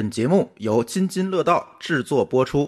[0.00, 2.66] 本节目由津津乐道制作播出。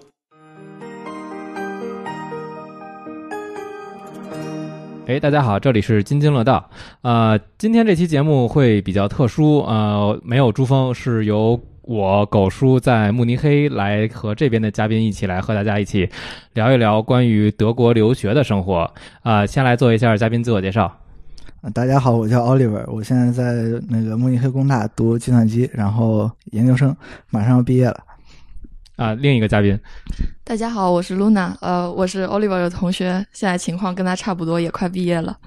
[5.06, 6.68] 哎，大家好，这里是津津乐道。
[7.00, 16.06] 呃，今天这期节目会比较特殊，呃，没有珠峰，是由我狗叔在慕尼黑来和这边的嘉宾一起来和大家一起
[16.52, 18.92] 聊一聊关于德国留学的生活。
[19.22, 20.98] 啊、先来做一下嘉宾自我介绍。
[21.62, 26.94] 啊，大家好，我叫 Oliver，我现在在那个慕尼黑工大读计算机，然后研究生，
[27.30, 27.96] 马上要毕业了。
[28.96, 29.78] 啊、另一个嘉宾，
[30.42, 35.38] 大家好，我是 Luna，呃，我是 Oliver 的同学，现在情况跟他差不多，也快毕业了。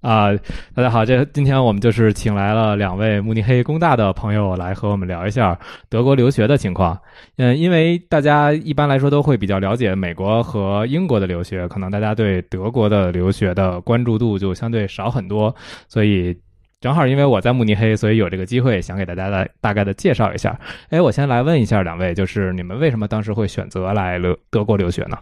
[0.00, 0.30] 啊、
[0.76, 6.96] 大家好，这今天我们就是请来了两位慕尼黑工大的朋友来和我们聊一下德国留学的情况。
[7.36, 15.52] 嗯，因为大家一般来说都会比较了解美国和英国的留学，可能大家对德国的留学的关注度就相对少很多，
[15.88, 16.38] 所以
[16.80, 20.56] 正好因为我在慕尼黑，所以有这个机会想给大家来大概的介绍一下。
[20.90, 25.18] 哎，我先来问一下两位，就是你们为什么当时会选择来留德国留学呢？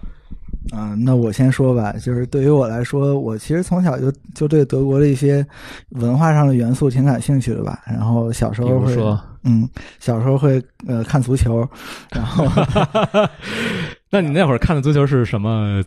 [0.73, 5.47] 啊、那我先说吧，就是对于我来说，我其实从小就就对德国的一些
[5.91, 7.81] 文化上的元素挺感兴趣的吧。
[7.87, 9.69] 然后小时候会，说，嗯，
[10.01, 11.67] 小时候会呃看足球，
[12.13, 12.45] 然后
[14.11, 15.83] 那你那会儿看的足球是什么？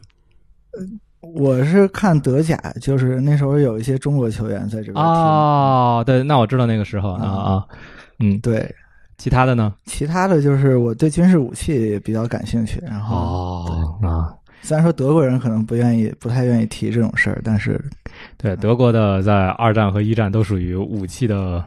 [1.21, 5.01] 我是看德甲，就是那时候有一些中国球员在这边踢。
[5.01, 7.65] 哦，对，那我知道那个时候啊啊，
[8.19, 8.73] 嗯，对，
[9.17, 9.73] 其他的呢？
[9.85, 17.79] 其他的就是我对军事武器比较感兴趣，然后哦，啊，虽然说德国人可能不愿意、不太愿意提这种事儿，但是
[18.37, 21.63] 对，德国的在二战和一战都属于武器的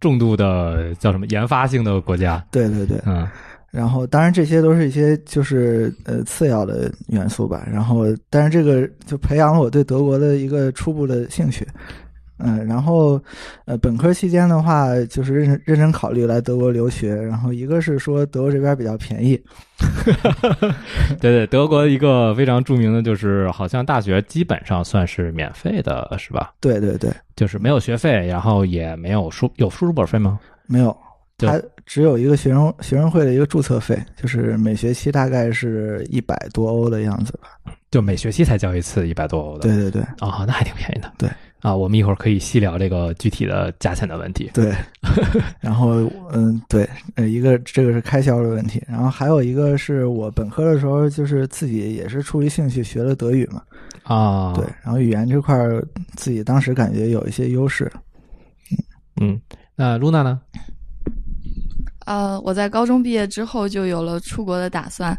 [0.00, 3.26] 重度的叫什么研发性的国家，对对对，嗯
[3.72, 7.66] 然后当然这些都是一些就是呃次要的元素吧。
[7.70, 11.66] 然后但是这个就培养了我对德国的一个初步的兴趣。
[12.38, 13.20] 嗯，然后
[13.64, 17.14] 呃本科期间的话，就是认真认真考虑来德国留学。
[17.14, 19.40] 然后一个是说德国这边比较便宜，
[21.20, 26.52] 对对，德国一个非常著名的就是，好像大学基本上算是免费的，是吧？
[26.60, 30.38] 对对对，就是没有学费，然后也没有输有输入本费吗？
[30.66, 30.96] 没有，
[31.38, 37.48] 就它只有一个学生学生会的一个注册费，就是每学期大概是一百多欧的样子吧。
[37.90, 39.60] 就每学期才交一次，一百多欧的。
[39.60, 41.10] 对对对啊、那还挺便宜的。
[41.16, 41.30] 对
[41.60, 44.50] 啊，我们一会儿可以细聊这个具体的价钱的问题。
[44.54, 44.72] 对，
[45.58, 53.62] 然后嗯对，呃一个这个是开销的问题，然后还有一个是我本科的时候就是自己也是出于兴趣学了德语嘛，
[54.04, 55.84] 啊，对，，然后语言这块儿
[56.14, 57.90] 自己当时感觉有一些优势。
[59.20, 59.40] 嗯，
[59.74, 60.40] 那露娜呢？
[62.04, 65.18] 呃，我在高中毕业之后就有了出国的打算，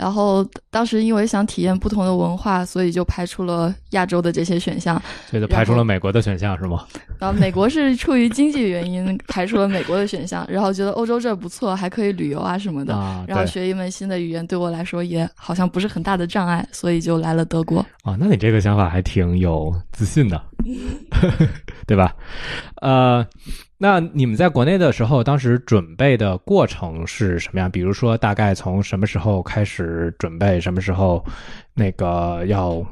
[0.00, 5.00] 然后当时因为想体验不同的文化，所以就排除了亚洲的这些选项。
[5.28, 6.86] 所以就排除了美国的选项是吗？
[7.18, 12.94] 然后美国是出于经济原因排除了美国的选项，然后觉得欧洲这儿不错，还可以旅游啊什么的。
[12.94, 17.84] 啊，然后学一门新的语言对我来说也好像不是很大的障碍，所以就来了德国。
[18.02, 20.42] 啊，那你这个想法还挺有自信的，
[21.86, 22.14] 对吧？
[22.80, 23.26] 呃，
[23.78, 27.70] 那你们在国内的时候，当时准备的过程是什么样？
[27.70, 31.24] 比如说，大概从什么时候开始准备，什么时候
[31.74, 32.82] 那个要，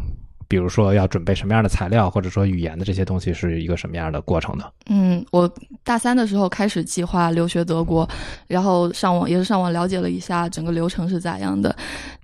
[0.48, 4.64] 比如说要准备什么样的材料，或者说语言的这些东西，是一个什么样的过程呢？
[4.88, 5.48] 嗯，我
[5.84, 8.08] 大三的时候开始计划留学德国，
[8.46, 11.76] 然后上网也是上网了解了一下整个流程是咋样的。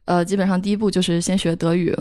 [0.06, 1.94] 呃，基本上第一步就是先学德语。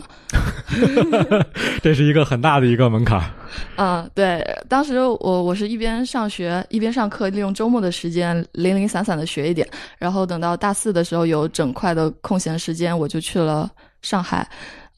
[1.82, 3.22] 这是一个很大的一个门槛。
[3.76, 9.66] 嗯，对，当时我我是一边上学一边上课，利用周末的时间零零散散的学一点，
[9.98, 13.70] 然后等到大四的时候有整块的空闲时间，我就去了
[14.02, 14.46] 上海，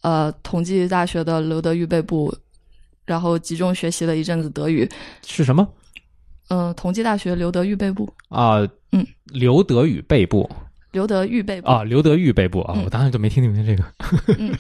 [0.06, 2.32] 呃，同济大学的留德预备部，
[3.04, 4.88] 然后集中学习了一阵子德语。
[5.26, 5.66] 是什么
[6.48, 8.58] 嗯、同济大学留德预备部，啊？
[8.92, 10.48] 嗯，留德语备部
[10.92, 13.84] 留德预备部啊，留德预备部啊，嗯我当时就没听明白这个。
[14.38, 14.56] 嗯，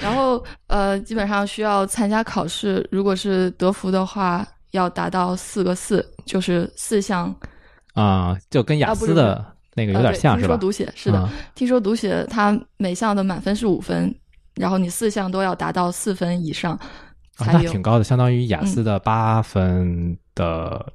[0.00, 7.34] 然后呃，基本上需要参加考试，如果是德福的话，要达到四个四，就是四项。
[7.92, 9.44] 啊，就跟雅思的
[9.74, 10.56] 那个有点像是吧？
[10.56, 14.14] 听说读写是的，啊听说读写它每项的满分是五分，
[14.58, 16.72] 然后你四项都要达到四分以上
[17.36, 17.62] 啊，才有。
[17.62, 20.92] 那挺高的，相当于雅思的八分的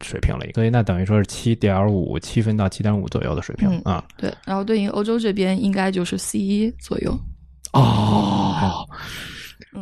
[0.00, 4.04] 水平了，所以那等于说是七点五，七分到七点五左右的水平、嗯啊。
[4.16, 7.18] 对，然后对应欧洲这边应该就是 C 一左右。
[7.72, 8.98] 哦，嗯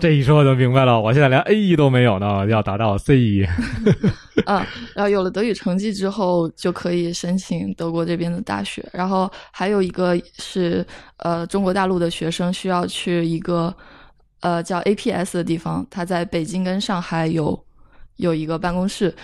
[0.00, 3.46] 这一说我就明白了，我现在连 A 一都没有呢，要达到 C 一。
[4.46, 8.84] 嗯，然后有了德语成绩之后，就可以申请德国这边的大学。
[8.92, 10.84] 然后还有一个是，
[11.18, 13.74] 呃，中国大陆的学生需要去一个
[14.40, 17.58] 呃叫 APS 的地方，他在北京跟上海有
[18.16, 19.14] 有一个办公室。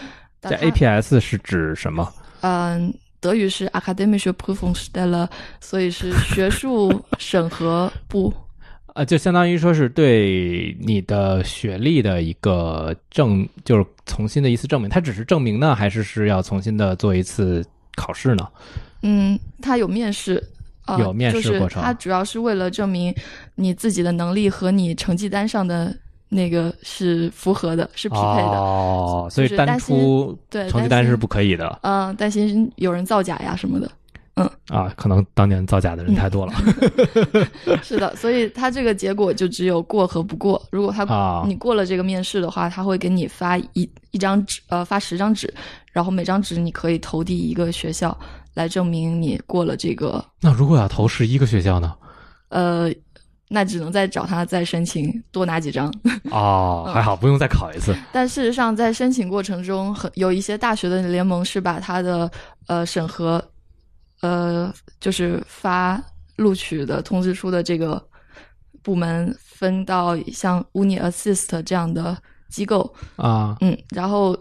[0.40, 2.08] 但这 APS 是指什么？
[2.40, 5.28] 嗯，德语是 Academische Prüfungsstelle，
[5.60, 8.32] 所以是学术审核部。
[8.94, 14.90] 呃，就相当于说是对你的学历的一个证，就是重新的一次证明。
[14.90, 17.64] 它只是证明呢，还是是要重新的做一次
[17.96, 18.46] 考试呢？
[19.02, 20.42] 嗯，它有面试，
[20.86, 23.14] 呃、有面试过程就是它主要是为了证明
[23.54, 25.96] 你自己的能力和你成绩单上的
[26.28, 28.58] 那个是符合的，是匹配的。
[28.58, 33.90] 哦，所以单出对，成绩单是不可以的嗯、担心有人造假呀什么的。
[34.68, 36.52] 啊，可能当年造假的人太多了。
[37.82, 40.60] 是的，所以他这个结果就只有过和不过。
[40.70, 41.44] 如果他、啊。
[41.46, 45.52] 你过了这个面试的话，他会给你发一一张纸，呃，发十张纸，
[45.92, 48.16] 然后每张纸你可以投递一个学校
[48.54, 51.94] 来证明你过了这个，那如果要投十一个学校呢？
[52.48, 52.90] 呃，
[53.48, 55.92] 那只能再找他再申请多拿几张。
[56.30, 57.94] 哦，还好不用再考一次。
[58.12, 62.30] 但事实上，在申请过程中，很有一些大学的联盟是把他的
[62.66, 63.42] 呃审核，
[64.22, 66.02] 呃，就是发
[66.36, 68.02] 录取的通知书的这个
[68.82, 72.16] 部门分到像 Uni Assist 这样的
[72.48, 73.56] 机构，啊。
[73.60, 74.36] 嗯，然后，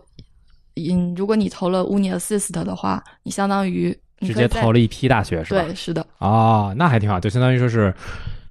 [0.75, 5.63] 嗯，如果你投了 Uni Assist 的话，你相当于直接投了一批大学是吧？
[5.63, 7.93] 对，是的，哦，那还挺好，就相当于说是，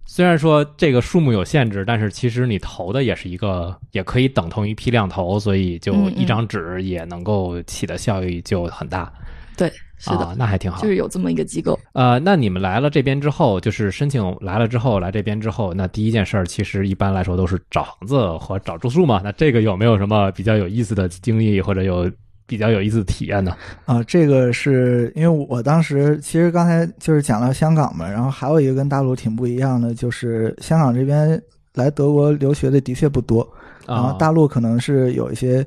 [0.05, 9.13] 虽然说这个数目有限制，但是其实你投的也是一个，也可以等同于批量投，所以就一张纸也能够起的效益就很大。
[9.57, 10.89] 对，是的，啊，那还挺好就。
[10.89, 11.79] 是有这么一个机构。
[11.93, 19.21] 呃，那你们来了这边之后，就是申请来了之后，来这边之后，那第一件事儿其实一般来说都是找房子和找住宿嘛。
[19.23, 22.11] 那这个有没有什么比较有意思的经历，或者有
[22.47, 23.55] 比较有意思的体验呢？
[23.85, 31.39] 啊，这个是因为我当时其实刚才就是讲到香港嘛，然后还有一个跟大陆挺不一样的，就是香港这边
[31.75, 33.47] 来德国留学的的确不多，
[33.87, 35.63] 然后啊，大陆可能是有一些。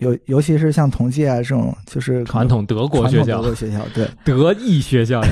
[0.00, 5.22] 尤尤其是像同济啊这种，就是传统德国学校德，国学校，对德意学校，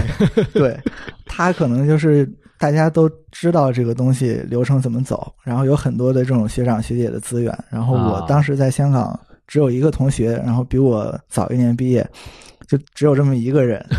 [0.52, 0.78] 对，
[1.26, 2.28] 他可能就是
[2.58, 7.56] 大家都知道这个东西流程怎么走，然后有很多的这种学长学姐的资源。
[7.70, 12.06] 然后我啊当时在香港只有一个同学，然后比我早一年毕业，
[12.66, 13.84] 就只有这么一个人。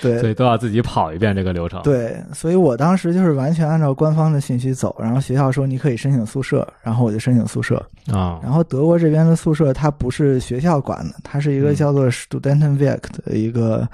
[0.00, 1.80] 对所以都要自己跑一遍这个流程。
[1.82, 7.76] 对，所以我当时就是完全按照官方的信息走，然后学校说你可以申请宿舍，然后我就申请宿舍。
[8.12, 13.88] 啊，然后德国这边的宿舍它不是学校管的，它是一个嗯叫做 Studentenwerk 的一个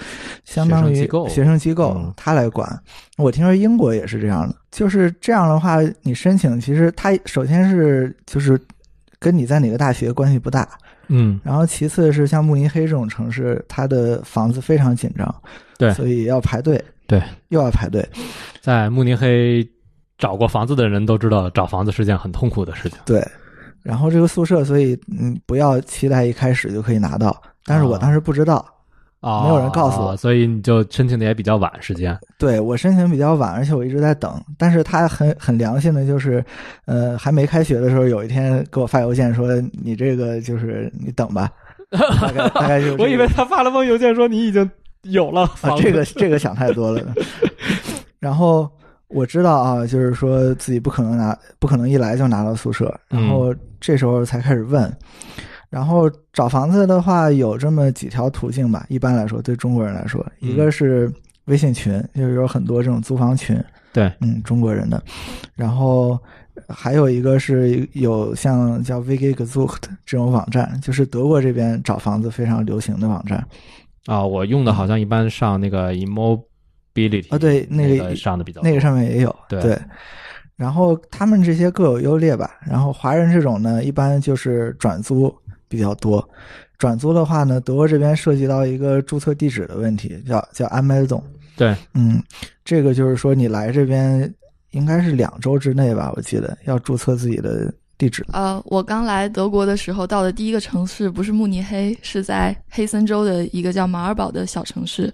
[0.44, 2.78] 相当于学生机构学生机构嗯，它来管。
[3.16, 8.60] 我听说英国也是这样的，就是这样的话，你申请其实它首先是就是
[9.18, 10.68] 跟你在哪个大学关系不大，
[11.08, 15.34] 嗯，然后其次是像慕尼黑这种城市，它的房子非常紧张，
[15.82, 18.08] 对所以要排队，对，又要排队，
[18.60, 19.68] 在慕尼黑
[20.16, 22.98] 找过房子的人都知道，找房子是件很痛苦的事情。
[23.04, 23.20] 对。
[23.82, 27.36] 然后这个宿舍，所以嗯，不要期待一开始就可以拿到。
[27.64, 28.64] 但是我啊当时不知道，
[29.18, 32.16] 啊，没有人告诉我所以你就申请的也比较晚时间。
[32.38, 34.40] 对我申请比较晚，而且我一直在等。
[34.56, 36.44] 但是他很很良心的，就是，
[36.84, 39.48] 呃，还没开学的时候，有一天给我发邮件说
[39.82, 41.50] ：“你这个就是你等吧。”
[41.90, 44.70] 大概大概就是这个、 我以为他发了封邮件说你已经
[45.02, 47.14] 有了啊这个这个想太多了。
[48.18, 48.70] 然后
[49.08, 52.94] 我知道啊，就是说自己不可能拿，不可能一来就拿到宿舍。
[53.08, 54.90] 然后这时候才开始问。
[55.68, 58.84] 然后找房子的话，有这么几条途径吧。
[58.90, 61.10] 一般来说，对中国人来说，嗯一个是
[61.46, 63.58] 微信群，就是有很多这种租房群，
[63.90, 65.02] 对，嗯，中国人的。
[65.54, 66.18] 然后
[66.68, 73.42] 还有一个是有像叫 v g g e z u c h t 这种网站，就是德国这边找房子非常流行的网站。
[74.06, 79.78] 啊，我用的好像一般上那个 Immobility 啊对那那个上的比较多那个上面也有，对
[80.56, 82.58] 然后他们这些各有优劣吧。
[82.66, 85.34] 然后华人这种呢，一般就是转租
[85.68, 86.26] 比较多。
[86.78, 91.22] 转租的话呢，德国这边涉及到一个注册地址的问题，叫叫 Anmeldung。
[91.56, 92.22] 对，嗯，
[92.64, 94.32] 这个就是说你来这边
[94.70, 98.26] 应该是两周之内吧，我记得要注册自己的地址。
[98.32, 105.12] 呃，我刚来德国的时候到的第一个城市不是慕尼黑，是在黑森州的一个叫马尔堡的小城市，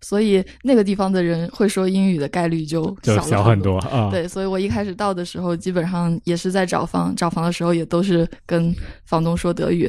[0.00, 4.10] 所以那个地方的人会说英语的概率就就小很多啊。
[4.10, 9.88] 对，所以我一开始到的时候，基本上也是在找房，找房的时候也都是跟房东说德语。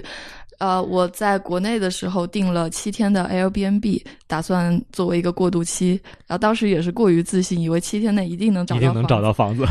[0.58, 6.00] 呃，我在国内的时候订了七天的 Airbnb，打算作为一个过渡期。
[6.26, 9.28] 然后当时也是过于自信，以为七天内一定能找到，一定能找到。
[9.38, 9.64] 房子。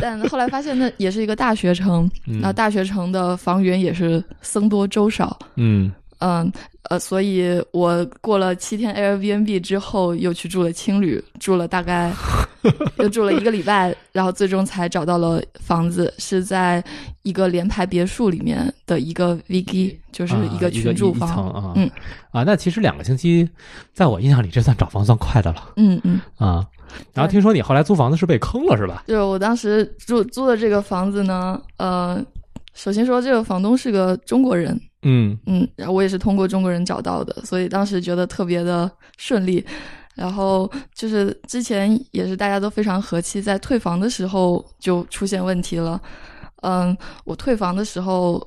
[0.00, 5.38] 但后来发现那也是一个大学城，嗯那大学城的房源也是僧多粥少。
[5.54, 5.92] 嗯，
[6.24, 6.50] 嗯
[6.88, 12.12] 呃，所以我过了七天 Airbnb 之后，又去住了青旅，住了大概
[12.98, 16.82] 又住了一个礼拜，然后最终才找到了房子，是在
[17.22, 21.48] 一个联排别墅里面的一个 VG，就是一个群住房。
[21.50, 21.90] 啊，嗯
[22.32, 23.48] 啊，那其实两个星期，
[23.94, 26.66] 在我印象里，这算找房算快的了嗯嗯，啊。
[27.12, 29.04] 然后听说你后来租房子是被坑了是吧？
[29.08, 32.22] 就是我当时住租的这个房子呢，呃，
[32.74, 39.64] 首先说这个房东是个中国人，嗯嗯，然后我也是通过中国人找到的，所以当时觉得特别的顺利。
[40.14, 46.00] 然后就是之前也是大家都非常和气，在退房的时候就出现问题了。
[46.62, 48.40] 嗯，我退房的时候，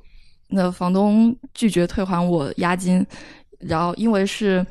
[0.47, 3.05] 那房东拒绝退还我押金，
[3.59, 4.65] 然后因为是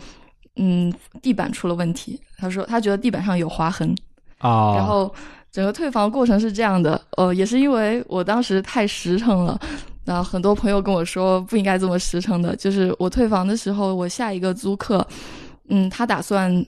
[0.56, 0.90] 嗯
[1.20, 3.94] 地板出了问题，他说他觉得地板上有划痕，
[4.38, 5.14] 啊，然后
[5.52, 9.60] 整个退房过程是这样的，呃，也是因为我当时太实诚了，
[10.06, 12.56] 然后很多朋友跟我说不应该这么实诚的。
[12.56, 15.06] 就是我退房的时候，我下一个租客，
[15.68, 16.64] 嗯，他打算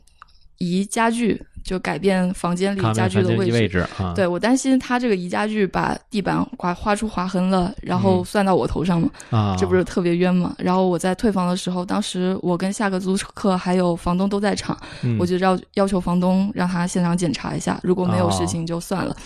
[0.59, 3.79] 移家具，就改变房间里家具的位位置。
[3.97, 10.53] 啊，对我担心他这个移家具把地板划划出划痕了，然后嗯算到我头上嘛，啊，这不是特别冤吗？
[10.59, 14.77] 然后我在退房的时候，当时我跟下个租客还有房东都在场。
[15.03, 19.17] 嗯我就要要求房东让他现场检查一下，如果没有哦事情就算了。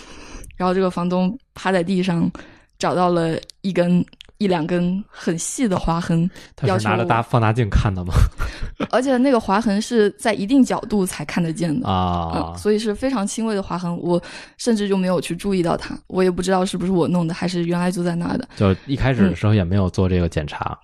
[0.55, 2.29] 然后这个房东趴在地上
[2.83, 4.05] 找到了一根
[4.39, 8.13] 一两根很细的划痕，他是要拿着大放大镜看的吗？
[8.91, 11.87] 而且那个划痕是在一定角度才看得见的。
[11.87, 14.21] 啊嗯，，所以是非常轻微的划痕，我
[14.57, 18.45] 甚至就没有去注意到它，我也不知道是不是我弄的，还是原来就在那儿的。
[18.57, 20.77] 就一开始的时候也没有做这个检查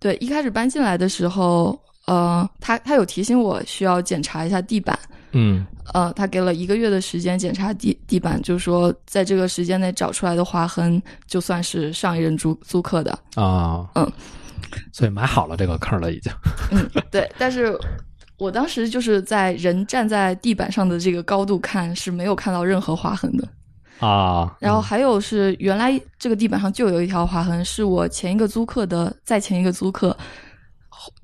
[0.00, 4.98] 对，一开始搬进来的时候，呃，他他有提醒我需要检查一下地板，
[5.32, 13.18] 嗯呃，他给了一个月的时间检查地地板，就是说在这个时间内找出来的划痕，就算是上一任租租客的。
[13.34, 14.10] 啊，嗯，
[14.92, 16.32] 所以买好了这个坑了已经
[16.70, 17.28] 嗯，对。
[17.36, 17.76] 但是
[18.38, 23.48] 我当时就是在人站在地板上的这个高度看，是没有看到任何划痕的。
[23.98, 30.16] 啊，然后还有是原来这个地板上就有一条划痕，是我前一个租客的再前一个租客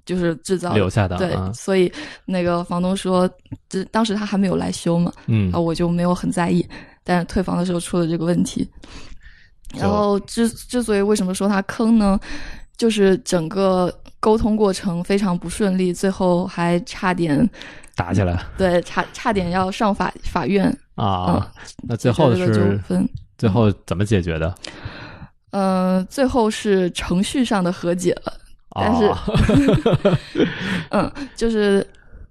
[0.05, 1.93] 就是制造留下的对，啊所以
[2.25, 3.29] 那个房东说，
[3.69, 6.67] 这当时他还没有来修嘛，嗯然后我就没有很在意，
[7.05, 8.69] 但是退房的时候出了这个问题。
[9.75, 12.19] 然后之之所以为什么说他坑呢，
[12.77, 17.49] 就是整个沟通过程非常不顺利，最后还差点
[17.95, 23.09] 打起来对差差点要上法法院啊，那最后解决这个纠是纷。
[23.37, 24.55] 最后怎么解决的？
[25.51, 28.33] 嗯、最后是程序上的和解了，
[28.81, 29.25] 但是啊
[30.91, 31.87] 嗯，就是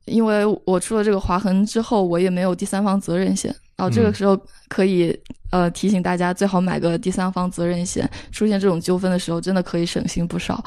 [0.06, 4.13] 因为我出了这个划痕之后，我也没有第三方责任险，然后这个嗯。
[4.13, 5.18] 时候可以、
[5.51, 10.63] 呃提醒大家，最好买个第三方责任险，出现这种纠纷的时候，真的可以省心不少。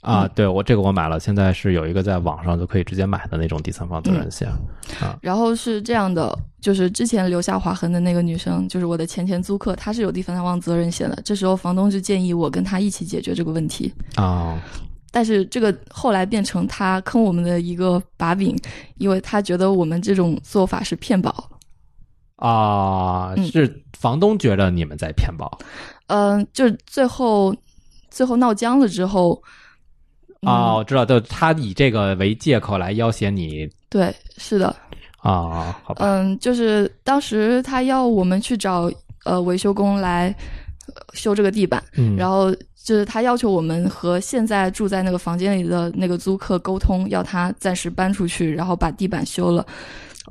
[0.00, 4.48] 啊，对我这个我买了，现在是有一个在网上就可以直接买的那种第三方责任险
[4.98, 5.14] 啊。
[5.20, 11.18] 然后是这样的，就是之前留下划痕的那个女生，就是我的前前租客，她是有第三方责任险的。
[11.22, 14.58] 这时候房东就建议我跟她一起解决这个问题，啊
[15.10, 18.56] 但是这个后来变成他坑我们的一个把柄，
[18.96, 21.50] 因为他觉得我们这种做法是骗保。
[22.36, 23.46] 啊，嗯。
[23.50, 25.58] 是房东觉得你们在骗保？
[26.06, 27.54] 嗯、就最后
[28.10, 29.40] 最后闹僵了之后，
[30.42, 30.74] 啊，嗯。
[30.76, 33.68] 我知道，就他以这个为借口来要挟你。
[33.88, 34.74] 对，是的，
[35.18, 38.90] 啊，好吧，嗯，就是当时他要我们去找
[39.24, 40.34] 呃维修工来
[40.86, 49.64] 呃修这个地板，嗯，然后就是他要求我们和现在住在那个房间里的那个租客沟通，要他暂时搬出去，然后把地板修了，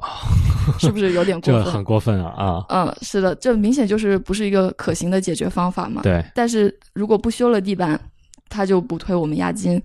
[0.80, 1.64] 是不是有点过分？
[1.64, 6.02] 这很过分啊啊，嗯，是的，这明显就是不是一个可行的解决方法嘛。
[6.02, 8.00] 对，但是如果不修了地板，
[8.50, 9.82] 他就不退我们押金。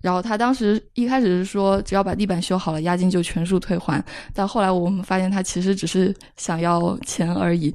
[0.00, 4.02] 然后他当时一开始是说，只要把地板修好了，押金就全数退还。
[4.32, 7.74] 但后来我们发现，他其实只是想要钱而已。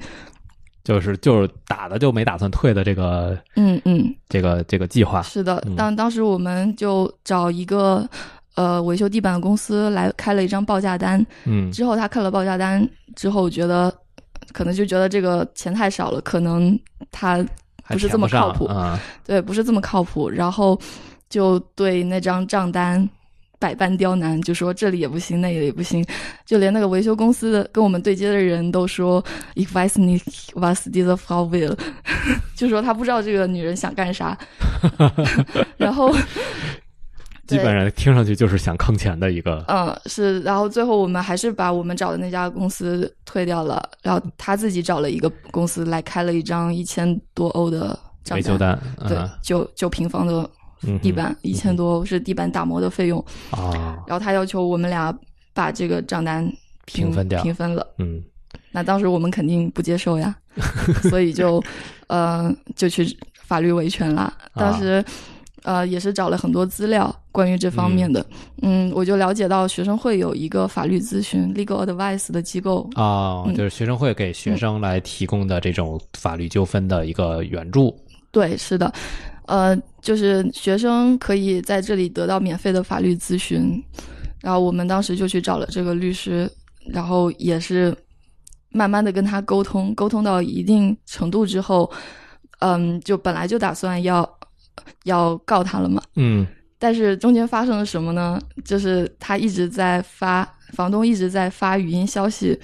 [0.84, 5.76] 就是就是打的就没打算退的这个嗯嗯，这个这个计划是的嗯。
[5.76, 8.08] 当当时我们就找一个
[8.56, 11.26] 呃维修地板的公司来开了一张报价单。
[11.46, 12.86] 嗯之后他看了报价单
[13.16, 13.94] 之后，觉得
[14.52, 16.78] 可能就觉得这个钱太少了，可能
[17.12, 17.44] 他
[17.88, 20.78] 不是这么靠谱啊对，不是这么靠谱，然后
[21.30, 23.08] 就对那张账单
[23.64, 26.06] 百般刁难，就说这里也不行，那里也不行，
[26.46, 29.24] 就连那个维修公司的跟我们对接的人都说
[29.56, 29.88] ，if I
[30.54, 31.78] was Frau will，
[32.58, 34.38] 就说他不知道这个女人想干啥，
[35.80, 36.14] 然后
[37.48, 48.78] 基本上听上去就是想坑钱的一个嗯是，然后最后我们还是把我们找的那家公司退掉了，然后他自己找了一个公司来开了一张一千多欧的账维修单，
[49.08, 50.50] 对嗯，九九平方的
[51.02, 55.16] 地板一千多是地板打磨的费用，啊，然后他要求我们俩
[55.54, 56.46] 把这个账单
[56.86, 57.44] 平平分掉。
[57.44, 57.88] 平分了。
[57.98, 58.24] 嗯。
[58.72, 60.36] 那当时我们肯定不接受呀，
[61.10, 61.64] 所以就
[62.08, 63.06] 呃就去
[63.44, 64.34] 法律维权啦。
[64.56, 65.04] 当时、
[65.64, 68.26] 呃也是找了很多资料关于这方面的，
[68.64, 68.92] 嗯。
[68.94, 73.56] 我就了解到学生会有一个法律咨询 legal advice 的机构，啊，嗯。
[73.56, 77.96] 就是学生会给学生来提供的这种法律纠纷的一个援助。
[78.32, 78.92] 对，是的，
[79.46, 83.84] 呃，就是学生可以在这里得到免费的法律咨询，
[84.42, 86.50] 然后我们当时就去找了这个律师，
[86.88, 87.96] 然后也是
[88.70, 91.92] 慢慢的跟他沟通，沟通到一定程度之后，
[92.60, 94.28] 嗯，就本来就打算要
[95.04, 96.48] 要告他了嘛，嗯
[96.80, 98.38] 但是中间发生了什么呢？
[98.66, 100.44] 就是他一直在发，
[100.74, 102.60] 房东一直在发语音消息，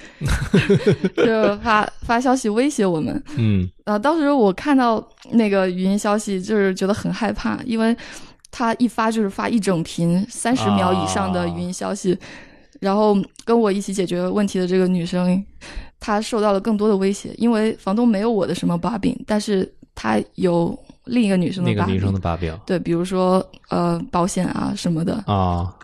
[1.16, 3.24] 就发发消息威胁我们。
[3.38, 3.70] 嗯。
[3.86, 7.96] 啊当时我看到那个语音消息，就是觉得很害怕，因为
[8.52, 12.18] 他一发就是发一整屏三十秒以上的语音消息，
[12.80, 15.44] 然后跟我一起解决问题的这个女生，
[16.00, 22.58] 她受到了更多的威胁，因为房东没有我的什么把柄，但是她有另一个女生的把柄，那个女生的把柄。
[22.66, 25.76] 对，比如说呃保险啊什么的，啊，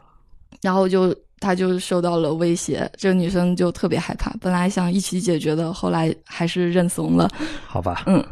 [0.61, 7.29] 然后就她就受到了威胁，这个女生就特别害怕，本来想一起解决的，后来还是认怂了。
[7.67, 8.25] 好吧，嗯，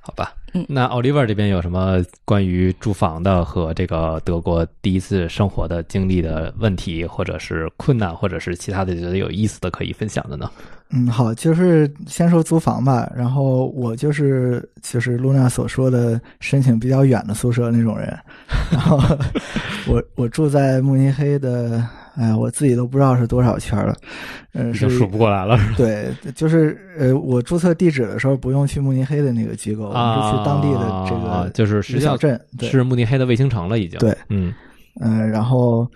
[0.00, 0.34] 好吧。
[0.52, 10.50] 嗯那 Oliver 这边有什么关于住房的和这个德国第一次生活的经历的问题，或者是困难，或者是其他的觉得有意思的可以分享的呢？
[10.90, 13.10] 嗯，好，就是先说租房吧。
[13.14, 18.16] 然后我就是就是露娜所说的申请比较远的宿舍那种人。
[18.70, 18.98] 然后
[19.88, 23.94] 我我住在慕尼黑的，哎，我自己都不知道是多少圈了。
[24.52, 25.58] 嗯、是数不过来了。
[25.76, 33.98] 对，就是呃，我注册地址的时候不用去慕尼黑的那个机构，我们是去当地的这啊个就是实际上一个小镇，对，是慕尼黑的卫星城了，已经。
[33.98, 34.54] 对，嗯
[35.00, 35.86] 嗯、然后，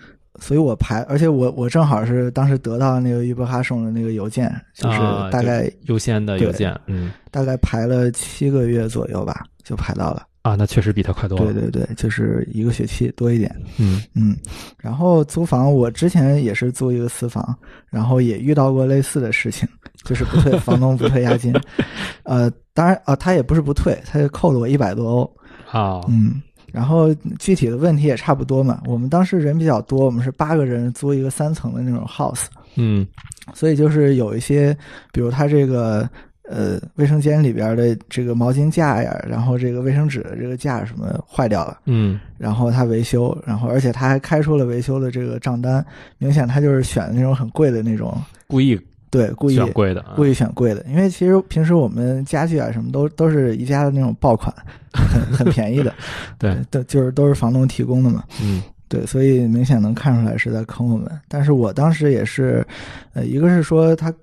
[0.41, 10.23] 所以我排，而且我我正好是当时得到那个预波哈送的那个邮件，就是啊大概、优先的邮件，嗯大概排了七个月左右吧，就排到了。
[10.41, 11.53] 啊，那确实比他快多了。
[11.53, 13.55] 对对对，就是一个学期多一点。
[13.77, 14.35] 嗯嗯，
[14.79, 17.55] 然后租房，我之前也是租一个私房，
[17.91, 19.69] 然后也遇到过类似的事情，
[20.03, 21.53] 就是不退房东不退押金，
[22.25, 25.35] 呃，当然啊、他也不是不退，他就扣了我一百多欧。
[25.71, 28.81] 啊嗯，然后具体的问题也差不多嘛。
[28.85, 33.05] 我们当时人比较多，我们是八个人租一个三层的那种 house，嗯
[33.53, 34.75] 所以就是有一些，
[35.11, 36.09] 比如他这个
[36.47, 45.85] 呃卫生间里边的这个毛巾架呀，然后这个卫生纸的这个架什么坏掉了，嗯然后他维修，然后而且他还开出了维修的这个账单，
[46.17, 48.15] 明显他就是选的那种很贵的那种，
[48.47, 48.79] 故意
[49.11, 54.51] 对，故意选贵的啊，故意选贵的，因为其实平时我们家具啊什么都都是宜家的那种爆款，
[54.93, 55.93] 很很便宜的，
[56.39, 58.23] 对，都就是都是房东提供的嘛。
[58.41, 61.09] 嗯对，所以明显能看出来是在坑我们。
[61.29, 62.65] 但是我当时也是，
[63.13, 64.13] 呃，一个是说他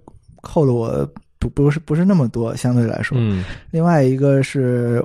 [0.42, 5.03] 扣了我不不是不是那么多，相对来说，嗯另外一个是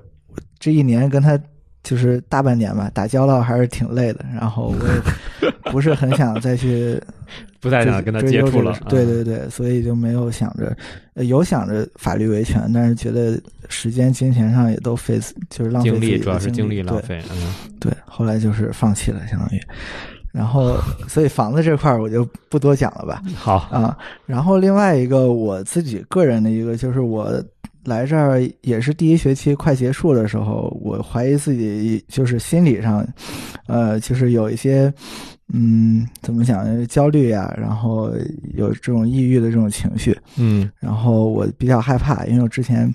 [0.60, 1.39] 这一年跟他
[1.84, 4.26] 就是大半年吧，打交道还是挺累的。
[4.34, 4.88] 然后我
[5.46, 7.00] 也 不是很想再去
[7.60, 8.78] 不再想跟他接触了。
[8.89, 10.76] 对啊对对，所以就没有想着，
[11.13, 15.19] 呃有想着法律维权，但是觉得时间、金钱上也都费，
[15.50, 19.62] 就是浪费精力自己主要是精力浪对费，嗯对，后来就是放弃了，相当于。
[20.32, 20.76] 然后，
[21.08, 23.22] 所以房子这块儿我就不多讲了吧。
[23.36, 27.32] 好，啊，然后另外一个我自己个人的一个就是我
[27.86, 33.06] 来这儿也是第一学期快结束的时候，我怀疑自己就是心理上，
[33.67, 34.93] 呃，就是有一些
[35.54, 38.12] 嗯，怎么讲焦虑呀、然后
[38.54, 40.69] 有这种抑郁的这种情绪，嗯。
[40.80, 42.91] 然后我比较害怕，因为我之前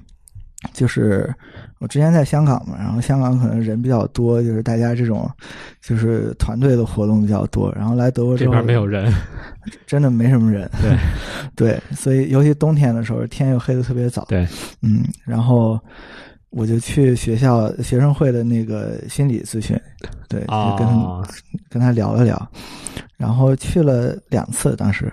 [0.73, 1.33] 就是
[1.79, 5.31] 我之前在香港嘛，然后香港可能人比较多，就是大家这种
[5.81, 9.13] 就是团队的活动比较多，然后来德国这边没有人，
[9.87, 10.97] 真的没什么人，对。
[11.55, 14.47] 对，所以尤其冬天的时候，天又黑的特别早，对，
[14.83, 15.79] 嗯，然后
[16.51, 19.77] 我就去学校学生会的那个心理咨询，
[20.29, 21.27] 对，就跟、啊，
[21.69, 22.51] 跟他聊了聊，
[23.17, 25.13] 然后去了两次，当时。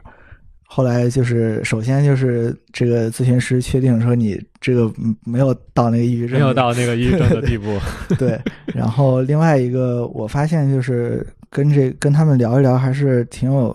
[0.76, 7.80] 后来就是，首先就是这个咨询师确定说你这个嗯没有到那个抑郁症，没有到那个抑郁症的地步，
[8.20, 8.38] 对，
[8.74, 13.74] 然后另外一个我发现就是跟这跟他们聊一聊还是挺有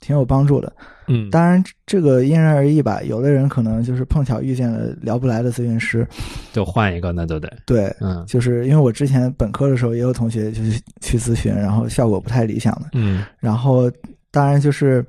[0.00, 0.72] 挺有帮助的。
[1.06, 6.04] 嗯，当然这个因人而异吧，有的人可能就是碰巧遇见了聊不来的咨询师，
[6.52, 8.24] 就换一个那就得，对，嗯。
[8.26, 13.24] 就是因为我之前本科的时候也有同学就是去咨询，然后效果不太理想的，嗯。
[13.38, 13.88] 然后
[14.32, 15.04] 当然就是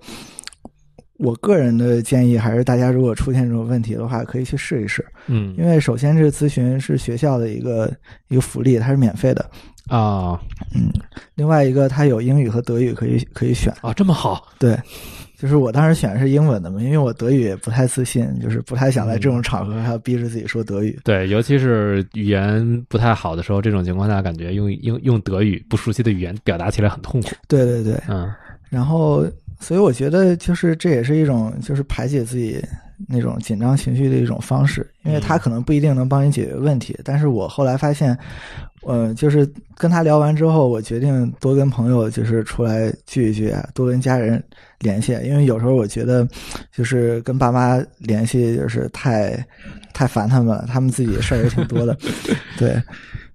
[1.19, 5.05] 我个人的建议还是，大家如果出现这种问题的话，可以去试一试。
[5.27, 7.91] 嗯因为首先，这个咨询是学校的一个
[8.29, 9.49] 一个福利，它是免费的。
[9.87, 10.39] 啊
[10.73, 10.89] 嗯，
[11.35, 13.73] 另外一个，它有英语和德语可以可以选。
[13.81, 14.77] 啊，这么好，对，
[15.37, 20.97] 就是我当时选的是英文的嘛，因为我德语也不太自信，就是不太想在这种场合还要逼着自己说德语。
[21.03, 27.29] 对，尤其是语言不太好的时候，这种情况下，感觉用用用德语不熟悉的语言表达起来很痛苦。
[27.49, 28.33] 对对对，嗯
[28.69, 29.23] 然后，
[29.63, 32.61] 所以我觉得就是这也是一种就是排解自己
[33.07, 38.17] 那种紧张情绪的一种方式，因为他可能不一定能帮你解决问题，但是我后来发现，
[38.85, 44.41] 呃，就是跟他聊完之后，我决定多跟朋友就是出来聚一聚，多跟家人
[44.79, 46.27] 联系，因为有时候我觉得
[46.71, 49.33] 就是跟爸妈联系就是太
[49.93, 51.97] 太烦他们了，他们自己事儿也挺多的，
[52.57, 52.75] 对。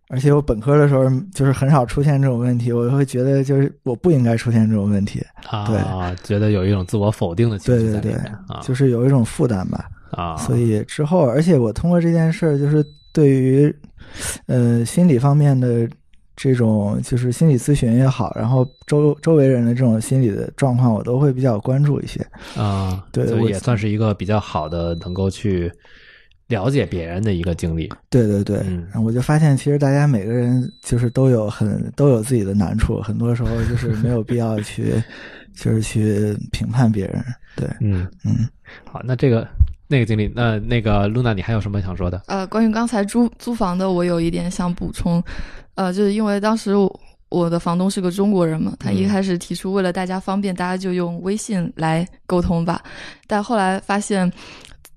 [0.08, 8.18] 而且我本科的时候就是很少出现这种问题，我会觉得就是我不应该出现这种问题，啊，觉得有一种自我否定的情绪在里面
[8.48, 9.88] 啊，就是有一种负担吧。
[10.10, 13.74] 啊，所以之后，而且我通过这件事儿，就是对于
[14.46, 15.86] 呃心理方面的
[16.34, 22.26] 这种，就是心理咨询也好，然后周周围人的这种心理的状况，我都会比较关注一些。
[22.56, 25.70] 啊，对所以也算是一个比较好的能够去
[26.48, 27.88] 了解别人的一个经历。
[28.10, 34.94] 对对对，嗯然后我就发现，其实大家每个人就是都有很都有自己的难处，很多时候就是没有必要去
[35.54, 37.24] 就是去评判别人。
[37.54, 38.48] 对，嗯，嗯。
[38.84, 39.46] 好，那这个
[39.86, 42.22] 那个经历，那那个露娜，你还有什么想说的？
[42.26, 45.22] 呃，关于刚才租租房的，我有一点想补充，
[45.74, 52.82] 呃，就是因为当时我我的房东是个中国人嘛，他一嗯开始提出为了大家方便，大家就用微信来沟通吧，
[53.26, 54.30] 但后来发现，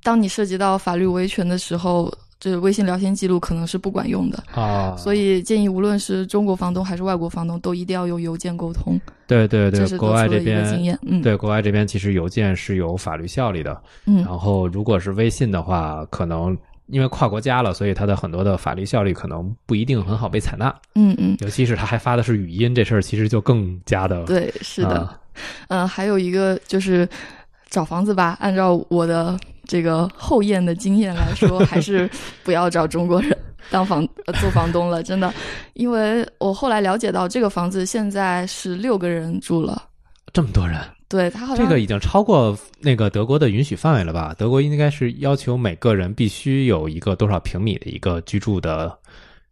[0.04, 11.00] 当你涉及到法律维权的时候，这微信聊天记录可能是不管用的，啊，所以建议无论是中国房东还是外国房东，都一定要用邮件沟通，对对对，这是得国外这出的一个经边验。
[11.04, 14.24] 嗯，对国外这边其实邮件是有法律效力的，嗯。
[14.24, 24.98] 然后如果是微信的话，可能因为跨国家了，所以它的很多的法律效力可能不一定很好被采纳，嗯嗯，尤其是他还发的是语音，这事儿其实就更加的对，是的。
[24.98, 25.18] 啊。
[25.70, 27.08] 嗯，还有一个就是
[27.72, 32.08] 找房子吧，按照我的这个后验的经验来说，还是
[32.44, 33.36] 不要找中国人
[33.70, 35.34] 当房呃做房东了，真的，
[35.74, 39.82] 因为我后来了解到这个房子现在是六个人住了，
[40.34, 44.36] 这么多人，对他好像这个已经超过那个德国的允许范围了吧？
[44.38, 48.98] 德国应该是要求每个人必须有一个多少平米的一个居住的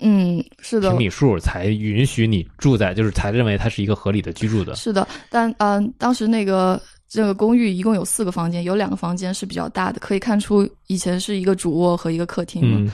[0.01, 4.75] 嗯是的平米数，才允许你住在，就是才认为它是一个合理的居住的。
[4.75, 12.77] 是的，但嗯、当时那个这个公寓一共有四个房间，有两个房间是比较大的，可以看出以前是一个主卧和一个客厅嘛。
[12.79, 12.91] 嗯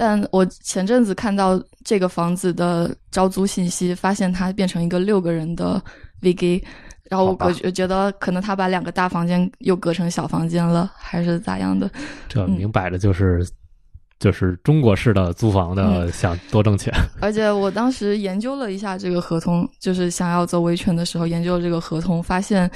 [0.00, 5.82] 但我前阵子看到这个房子的招租信息，发现它变成一个六个人的
[6.22, 6.62] VG，
[7.10, 11.90] 然后我我觉觉得可能他把两个大房间又隔成小房间了，还是咋样的？
[12.28, 13.44] 这明摆着就是、
[14.20, 16.94] 就是中国式的租房的，嗯想多挣钱。
[17.20, 22.70] 而且我当时研究了一下这个合同，就是想要做维权的时候研究了这个合同，发现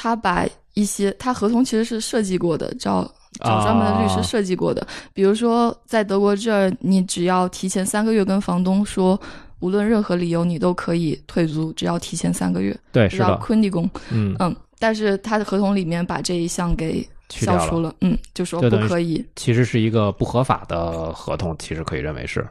[0.00, 3.02] 他把一些他合同其实是设计过的，找
[3.40, 4.86] 找专门的律师啊设计过的。
[5.12, 9.20] 比如说在德国这儿，你只要提前三个月跟房东说，
[9.58, 13.90] 无论任何理由你都可以退租，只要提前三个月，对，是的，昆地工。
[14.12, 17.04] 嗯，嗯，但是他的合同里面把这一项给。
[17.30, 19.22] 消除了，嗯，就说不可以。
[19.36, 22.48] 其实是一个不合法的合同，其实可以认为是。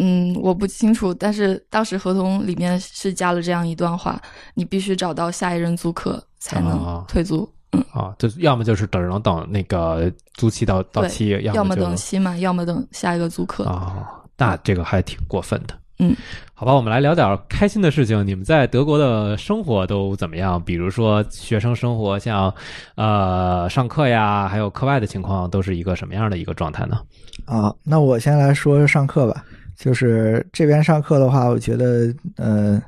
[0.00, 4.20] 嗯，我不清楚，但是当时合同里面是加了这样一段话：
[4.54, 7.48] 你必须找到下一任租客才啊能退租，
[7.92, 13.64] 啊，就要么就是等能等那个租期到到期，要么么等期满，要么等下一个租客。
[13.64, 14.06] 啊，
[14.36, 15.74] 那这个还挺过分的。
[16.00, 16.14] 嗯，
[16.54, 18.24] 好吧，我们来聊点开心的事情。
[18.24, 20.62] 你们在德国的生活都怎么样？
[20.62, 22.54] 比如说学生生活，像
[22.94, 27.00] 呃上课呀，还有课外的情况，都是一个什么样的一个状态呢？
[27.46, 29.44] 啊，那我先来说上课吧。
[29.78, 32.82] 就是这边上课的话，我觉得，呃，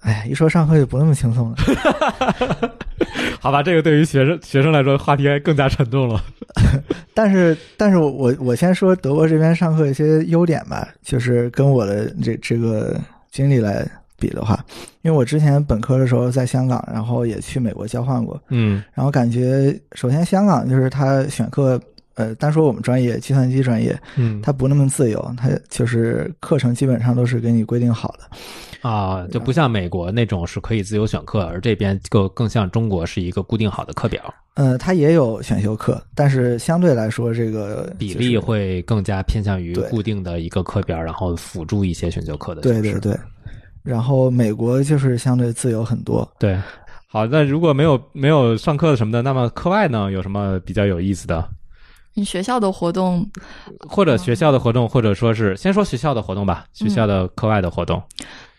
[0.00, 1.56] 哎呀，一说上课就不那么轻松了。
[3.38, 6.24] 好吧，这个对于学生学生来说，话题还更加沉重了。
[7.12, 12.98] 但是，但是我我我先说德国这边上课一些优点吧，就是跟我的这这个
[13.30, 13.86] 经历来
[14.18, 14.58] 比的话，
[15.02, 21.78] 因为我之前本科的时候在香港，然后也去美国交换过，嗯然后感觉首先香港就是他选课，
[22.14, 28.88] 呃，单说我们专业计算机专业，嗯，它不那么自由，它就是课程基本上都是给你规定好的。
[28.88, 34.22] 啊，就不像美国那种是可以自由选课，而这边更更像中国是一个固定好的课表，
[34.54, 43.16] 呃，它也有选修课，但是相对来说，这个比就是例会更加偏向于固定的一个课表，然后辅助一些选修课的对对对。
[43.82, 46.30] 然后美国就是相对自由很多。
[46.38, 46.58] 对
[47.08, 51.46] 好，那如果没有没有上课什么的，那么课外呢有什么比较有意思的？
[52.14, 53.28] 你学校的活动，
[53.88, 58.02] 或者学校的活动，或者说是先说学校的活动吧，学校的课外的活动。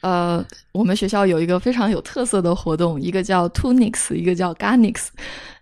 [0.02, 5.08] 呃，我们学校有一个非常有特色的活动，一个叫 Tunix，一个叫 Garnix，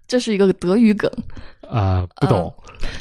[0.08, 1.10] 这是一个德语梗，
[1.70, 2.54] 啊、不懂、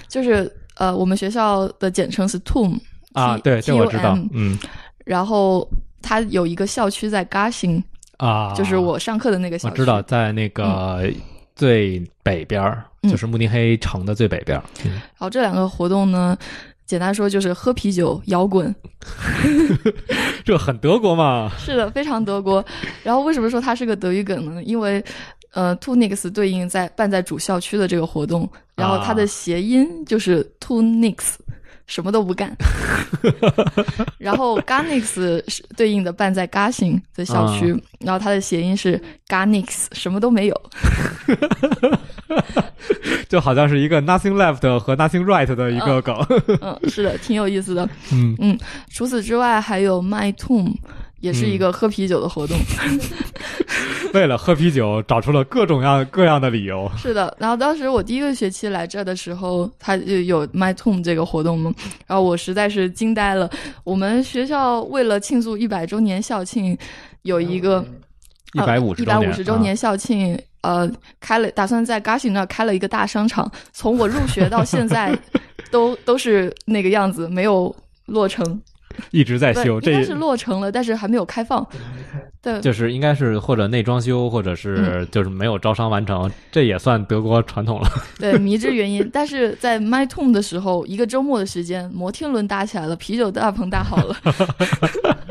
[0.07, 2.79] 就是呃，我们学校的简称是 TUM
[3.13, 3.37] 啊？
[3.39, 4.59] 对，这我知道，嗯。
[5.05, 5.69] 然后
[6.01, 7.83] 它有一个校区在 Garching，
[8.19, 9.73] 啊，就是我上课的那个校区。
[9.73, 11.03] 我知道，在那个
[11.57, 16.37] 最北边儿，嗯就是慕尼黑城的最北边然后这两个活动呢，
[16.87, 18.75] 简单说就是喝啤酒、摇滚，
[20.45, 21.51] 这很德国嘛？
[21.59, 22.65] 是的，非常德国。
[23.03, 24.63] 然后为什么说它是个德语梗呢？
[24.63, 25.05] 因为
[25.53, 31.35] 呃，Tunix 对应在办在主校区的这个活动，然后它的谐音就是 Tunix。
[31.93, 32.51] 什么都不干，
[34.17, 35.05] 然后 Garnix
[35.47, 37.67] 是对应的办在 Garching 的校区，
[38.01, 40.63] 然后它的谐音是 Garnix，什么都没有。
[43.29, 46.17] 就好像是一个 nothing left 和 nothing right 的一个梗。
[46.63, 47.87] 嗯，是的，挺有意思的。
[48.11, 48.59] 嗯嗯
[48.91, 50.75] 除此之外，还有 My Tomb，
[51.23, 52.59] 也是一个喝啤酒的活动。
[54.13, 56.91] 为了喝啤酒，找出了各种样各样的理由。
[56.99, 61.73] 是的，然后当时我第一个学期来这儿的时候，它就有 My Tomb 这个活动嘛，
[62.07, 63.49] 然后我实在是惊呆了。
[63.85, 66.77] 我们学校为了庆祝一百周年校庆，
[67.23, 67.83] 有一个
[68.53, 75.19] 一百五十一百五十周年校庆，呃，开了打算在 Garching 那儿开了一个大商场，从我入学到现在
[75.71, 78.61] 都都是那个样子，没有落成。
[79.11, 81.67] 一直在，修，这是落成了，但是还没有开放。
[82.41, 87.89] 对，就是应该是或者内装修，或者是就是没有招商完成，这也算德国传统了。
[88.19, 89.09] 对，迷之原因。
[89.13, 94.17] 但是在 My Tomb 的时候，一个周末的时间，摩天轮搭起来了，啤酒大棚搭好了。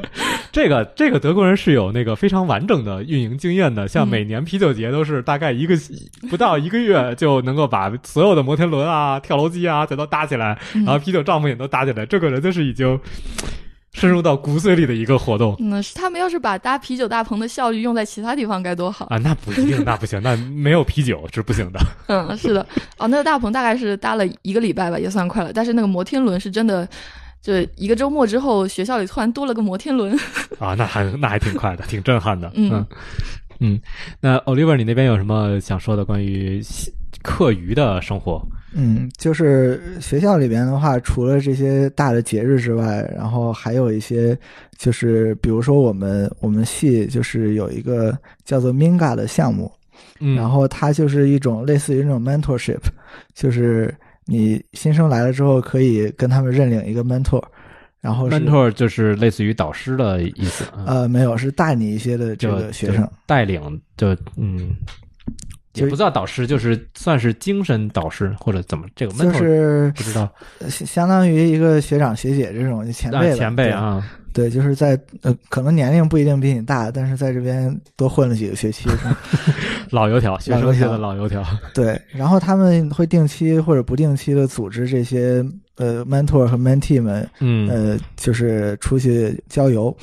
[0.51, 5.75] 这个这个德国人是有那个非常完整的运营经验的，像嗯每年啤酒节都是大概一个
[6.29, 12.05] 不到一个月就能够把所有的摩天轮啊、跳楼机啊全都搭起来，嗯然后啤酒帐篷也都搭起来。
[12.05, 12.99] 这个人就是已经
[13.93, 19.05] 深入到骨髓里的一个活动嗯，是他们要是把搭啤酒大棚的效率用在其他地方该多好。
[19.09, 21.79] 啊，那不一定，那不行，那没有啤酒是不行的。
[22.07, 22.65] 嗯，是的。
[22.97, 25.51] 哦，那个大棚大概是搭了一个礼拜吧，也算快了。
[25.53, 26.87] 但是那个摩天轮是真的，
[27.41, 30.17] 就一个周末之后，学校里突然多了个摩天轮。
[30.59, 32.51] 啊，那还那还挺快的，挺震撼的。
[32.55, 32.85] 嗯嗯
[33.59, 33.81] 嗯
[34.19, 36.61] 那 Oliver，你那边有什么想说的关于
[37.21, 38.41] 课余的生活？
[38.73, 44.37] 嗯，就是学校里边的话，除了这些大的节日之外，然后还有一些，
[44.77, 49.69] 就是比如说我们我们系就是有一个叫做 Minga 的项目，
[50.21, 52.79] 嗯，然后它就是一种类似于那种 mentorship，
[53.35, 53.93] 就是
[54.25, 57.43] 你新生来了之后可以跟他们认领一个 mentor，
[57.99, 60.65] 然后 mentor 就是类似于导师的意思。
[60.75, 64.75] 嗯呃没有是大你一些的这个学生，带领，就嗯，
[65.73, 74.03] 也就不叫导师，就是算是精神导师或者怎么这个 mentor 就是不知道呃相相当于一个学长学姐这种前辈前辈啊，
[74.33, 78.89] 对，就是在呃，可能年龄不一定比你大，但是在这边多混了几个学期。
[79.89, 81.43] 老油条，学生界的老油条。
[81.73, 85.43] 对，然后他们会定期或者不定期的组织这些
[85.75, 89.95] 呃 mentor 和 mentee 们，嗯，呃，就是出去郊游。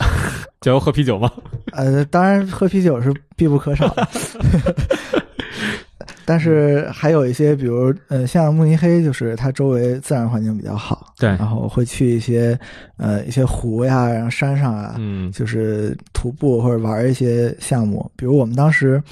[0.62, 1.30] 郊游喝啤酒吗？
[1.72, 4.08] 呃，当然喝啤酒是必不可少的。
[6.26, 11.28] 但是还有一些，比如呃，像慕尼黑，就是它周围自然环境比较好，对。
[11.30, 12.58] 然后会去一些
[12.96, 15.30] 呃一些湖呀，然后山上啊，嗯。
[15.32, 19.02] 就是徒步或者玩一些项目，比如我们当时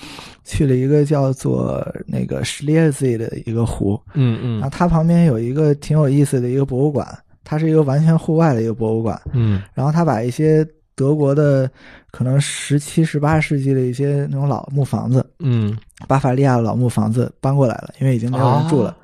[0.44, 4.61] 去了一个叫做那个 s c h l e r z e 的一个湖，嗯嗯。
[4.61, 7.07] 然后它旁边有一个挺有意思的一个博物馆，
[7.44, 9.61] 它是一个完全户外的一个博物馆，嗯。
[9.75, 11.68] 然后它把一些德国的
[12.11, 18.97] 可能十七、十八世纪的一些那种老木房子，嗯巴伐利亚的老木房子搬过来了，因为已经没有人住了。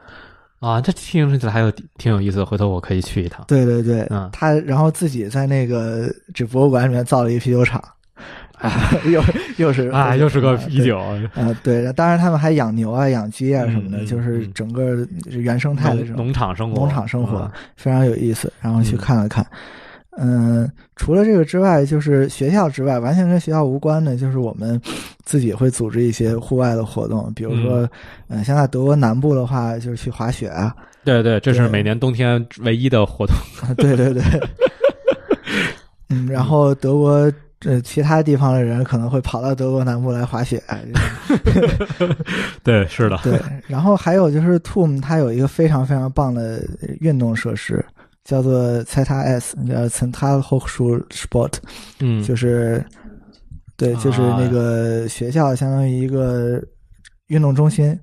[0.61, 3.45] 啊，这听起来还有挺有意思的，回头我可以去一趟。
[3.47, 7.81] 对对对，嗯他然后自己在那个这博物馆里面造了一啤酒厂，
[8.59, 8.73] 啊
[9.07, 9.23] 又
[9.59, 10.85] 又是 啊，又是个啤。
[10.85, 10.99] 酒，
[11.35, 19.45] 啊、对，当然他们还养牛啊、养鸡啊什么的，就是嗯整个原生态的这种农场生活，农场生活啊非常有意思，然后去嗯看了看。
[19.45, 19.57] 嗯，
[20.97, 24.81] 除了这个之外，就是学校之外，完全跟学校无关的，就是我们
[25.25, 27.89] 自己会组织一些户外的活动，比如说，
[28.29, 33.35] 嗯、现在德国南部的话，就是去滑雪啊，对对，这是每年冬天唯一的活动。
[33.77, 34.23] 对 对对，
[36.11, 37.33] 嗯，然后德国
[37.65, 40.61] 呃其他地方的人可能会跑到德国南部来滑雪，
[42.65, 46.61] 对，是的，对，然后还有就是 TUM 它有一个非常非常棒的
[47.01, 47.85] 运动设施，
[48.29, 51.55] 叫做 ZS，呃 Central Hochschul Sport，
[52.01, 52.85] 嗯，就是
[53.75, 56.63] 对，就是啊那个学校相当于一个
[57.29, 57.99] 运动中心，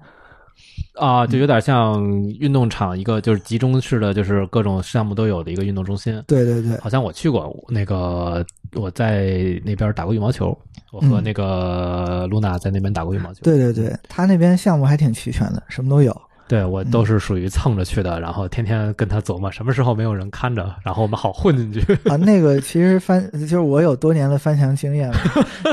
[0.96, 2.04] 啊，就有点像
[2.40, 6.20] 运动场一个就是集中式的，就是各种项目都有的一个运动中心。
[6.26, 10.58] 对对对，好像我去过那个，我在那边打过羽毛球，
[10.92, 13.42] 我和嗯那个露娜在那边打过羽毛球。
[13.44, 16.20] 对对对，他那边项目还挺齐全的，什么都有。
[16.48, 21.82] 对我都是属于蹭着去的，然后天天跟他琢磨什么时候没有人看着，然后我们好混进去。
[22.08, 25.18] 啊，那个其实翻就是我有多年的翻墙经验嘛，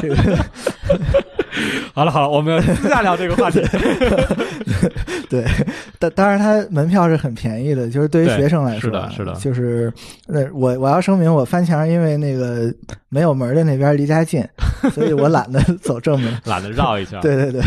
[0.01, 0.17] 这个
[1.95, 3.61] 好了好了，我们私下聊这个话题。
[5.29, 5.45] 对，
[5.99, 9.93] 当当然它门票是很便宜的，就是对于学生来说，是的是的就是
[10.27, 12.73] 那，我我要声明，我翻墙因为那个
[13.09, 14.45] 没有门的那边离家近，
[14.93, 16.38] 所以我懒得走正门。
[16.45, 17.19] 懒得绕一下。
[17.21, 17.62] 对对对，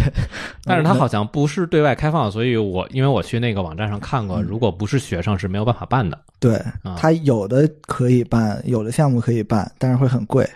[0.64, 6.20] 但是它好像不是对外开放，所以我因为我去那个网站上看过，嗯如果不是学生是没有办法办的。
[6.40, 10.48] 对啊，它有的可以办，有的项目可以办，但是会很贵。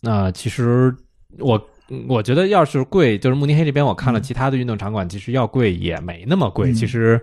[0.00, 0.94] 那其实
[1.40, 1.60] 我
[2.08, 7.20] 我觉得要是贵，就是慕尼黑这边我看了嗯其他的运动场馆，其实要贵也没那么贵，嗯其实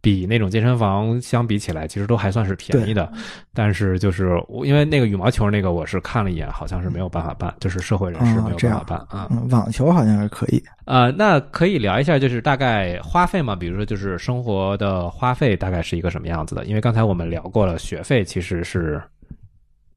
[0.00, 3.10] 比那种健身房相比起来，其实都还算是便宜的。
[3.52, 9.28] 但是就是我因为那个羽毛球那个我是看了一眼，好像是没有办法办，就是社会人士没有办法办啊。
[9.30, 10.62] 嗯，网球好像是可以。
[10.84, 16.64] 呃，那可以聊一下，就是大概花费嘛，比如说就是生活的花费大概是一个什么样子的？
[16.66, 19.02] 因为刚才我们聊过了，学费其实是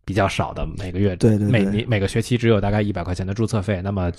[0.09, 3.79] 比较少的，每个月对对对每年每个学期只有大概一百块钱的注册费。
[3.83, 4.11] 那么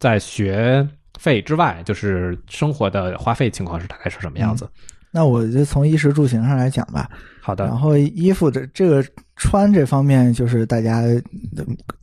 [0.00, 0.84] 在学
[1.20, 4.68] 费之外，就是生活的花费情况是大概是什么样子？
[5.12, 7.08] 那我就从衣食住行上来讲吧。
[7.40, 9.04] 好的然，后衣服这这个
[9.36, 11.14] 穿这方面，就是大家呃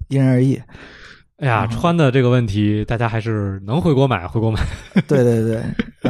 [0.07, 0.57] 因人而异。
[1.39, 4.61] 哎呀，穿的这个问题，大家还是能回国买回国买。
[5.05, 5.61] 对对对，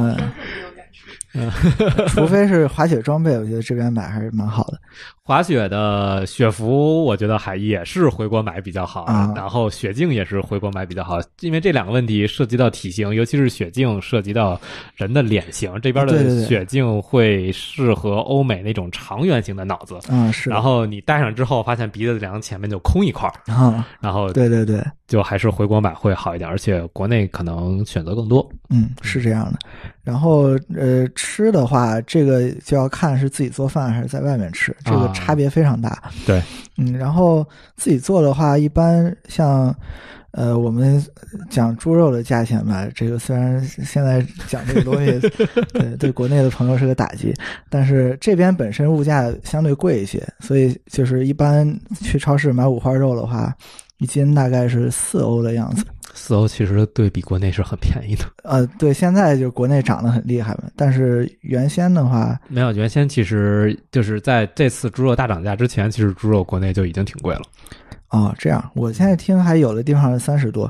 [1.34, 1.50] 嗯，
[2.10, 4.80] 除非是滑雪装备，我觉得这边买还是蛮好的。
[5.26, 14.60] 滑雪的雪服，我觉得还也是回国买比较好，啊然后雪镜也是回国买比较好，因为这两个问题涉及到体型，尤其是雪镜涉及到
[14.98, 19.98] 人的脸型，这边的雪镜会适合欧美那种长圆形的脑子。
[20.10, 20.50] 嗯，是。
[20.50, 28.46] 然后你戴上之后，发现鼻子梁前面就空一块儿，啊，然后对对对，就还是回国买会好一点，而且国内可能选择更多。
[28.70, 29.60] 嗯，是这样的。
[30.04, 36.12] 然后呃，吃的话，这个就要看是自己做饭还是在外面吃，这个啊差别非常大。
[36.26, 36.42] 对，
[36.78, 37.48] 嗯，然后
[37.78, 39.74] 自己做的话，一般像。
[40.36, 41.00] 呃，我们
[41.48, 45.20] 讲猪肉的价钱吧，这个虽然现在讲这个东西，
[45.72, 47.32] 对对国内的朋友是个打击，
[47.70, 51.72] 但是这边本身物价相对贵一些，所以就是一般
[52.02, 53.54] 去超市买五花肉的话，
[54.00, 55.86] 一斤大概是四欧的样子。
[56.14, 67.42] 四欧其实对比国内是很便宜的， 呃，对，现在就国内涨得很厉害嘛，但是原先的话，没有原先其实就是在这次猪肉大涨价之前，其实猪肉国内就已经挺贵了。
[68.10, 70.66] 哦，这样，我现在听还有的地方三十多，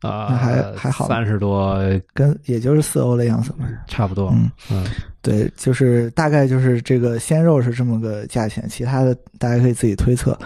[0.00, 1.76] 啊、那还还好三十多，
[2.14, 3.66] 跟也就是四欧的样子嘛。
[3.88, 4.30] 差不多。
[4.32, 4.86] 嗯，嗯，
[5.20, 10.38] 对，就是大概就是这个鲜肉是这么个价钱，其他的大家可以自己推测。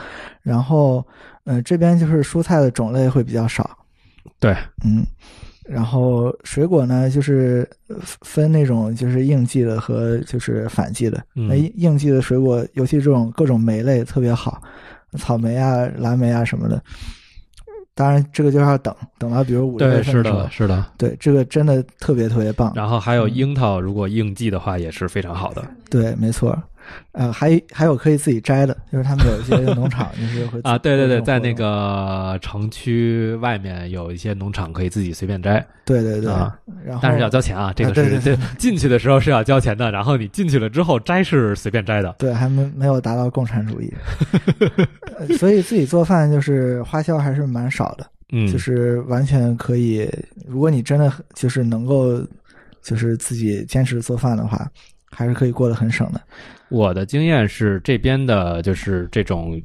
[0.42, 1.06] 然后，
[1.44, 3.68] 呃，这边就是蔬菜的种类会比较少，
[4.38, 5.06] 对，嗯，
[5.68, 11.22] 然后水果呢，就是呃分那种就是应季的和就是反季的。
[11.34, 14.60] 嗯那应应季的水果，尤其这种各种莓类特别好，
[15.18, 16.82] 草莓啊、蓝莓啊什么的。
[17.94, 20.84] 当然，这个就要等等到比如五六，月份是的，，是的。
[20.98, 22.70] 对这个真的特别特别棒。
[22.76, 25.66] 然后还有嗯樱桃，如果应季的话，也是非常好的。
[25.88, 26.62] 对，没错。
[27.12, 32.38] 呃，还还有可以自己摘的，就是他们有一些 农场就是会啊，对对对，在那个。
[32.42, 37.72] 城区外面有一些农场可以自己随便摘，对对对，啊然后但是要交钱啊。
[37.74, 42.14] 这个是对对对进去的时候是要交钱的，然后你进去了之后摘是随便摘的。
[42.18, 43.92] 对还没没有达到共产主义，
[45.18, 50.08] 呃所以自己做饭就是花销还是蛮少的， 嗯，就是完全可以。
[50.46, 52.20] 如果你真的就是能够
[52.82, 54.70] 就是自己坚持做饭的话，
[55.10, 56.20] 还是可以过得很省的。
[56.68, 59.60] 我的经验是，这边的就是这种，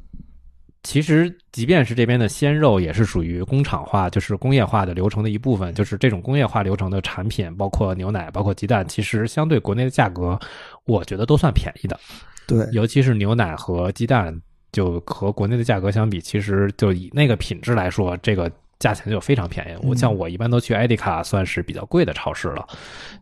[0.83, 5.73] 其实即便是这边的鲜肉，也是属于工厂化，就是工业化的流程的一部分。
[5.73, 10.39] 就是这种工业化流程的产品，包括牛奶、包括鸡蛋，其实相对国内的价格，
[10.85, 11.99] 我觉得都算便宜的。
[12.47, 14.35] 对，尤其是牛奶和鸡蛋，
[14.71, 18.51] 就和国内的价格相比，其实就以那个品质来说，这个
[18.81, 19.79] 价钱就非常便宜。
[19.87, 22.67] 我嗯像我一般都去艾迪卡，算是比较贵的超市了，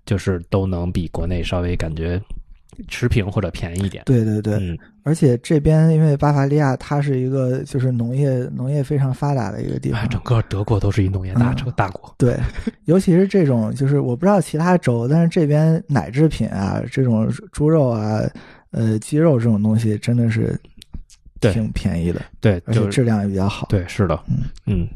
[0.06, 2.20] 就是都能比国内稍微感觉
[2.88, 4.02] 持平或者便宜一点。
[4.06, 12.16] 对对对，嗯，而且这边因为巴伐利亚它是一个就是农业农业非常发达的一个地哎，方，整个德国都是一农业大嗯城、大国。
[12.18, 12.38] 对，
[12.86, 18.22] 尤其是这种，就是我不知道其他州，但是这边奶制品啊，这种猪肉啊，
[18.72, 20.58] 呃，鸡肉这种东西真的是
[21.42, 23.68] 挺便宜的，对，而且就质量也比较好。
[23.70, 24.88] 对，是的，嗯嗯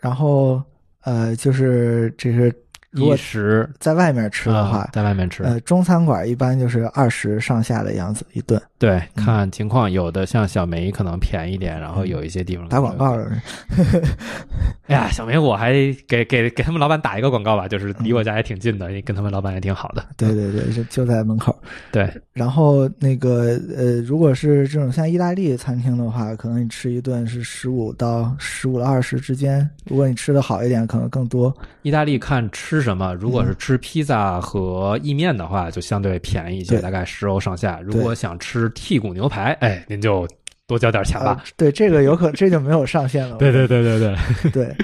[0.00, 0.62] 然后
[1.02, 2.54] 呃，就是这是
[2.90, 8.60] 如一果十在外面吃的话啊，在外面吃，呃，中餐馆一般就是二十上下的样子一顿。
[8.78, 13.16] 对，嗯看情况，有的像小梅可能便宜一点，然后有一些地方打广告。
[13.16, 13.30] 了，
[14.88, 15.72] 哎呀，小梅，我还
[16.08, 20.04] 给给给他们老板打一个广告吧，就是离我家也挺近的，跟他们老板也挺好的。
[20.16, 21.56] 对对对，就就在门口。
[21.92, 29.68] 对，然后那个呃，如果是这种像意大利餐厅的话，可能你吃一顿是十五到十五到二十之间。
[29.84, 31.54] 如果你吃的好一点，可能更多。
[31.82, 37.80] 意大利看吃什么，如果是吃披萨和意面的话，就相对便宜一些，大概十欧上下。
[37.82, 40.26] 如果想吃剔骨牛排，哎，您就
[40.66, 43.36] 多交点钱吧啊。，对，这个有可这就没有上限了。
[43.36, 44.76] 对对对对对， 对。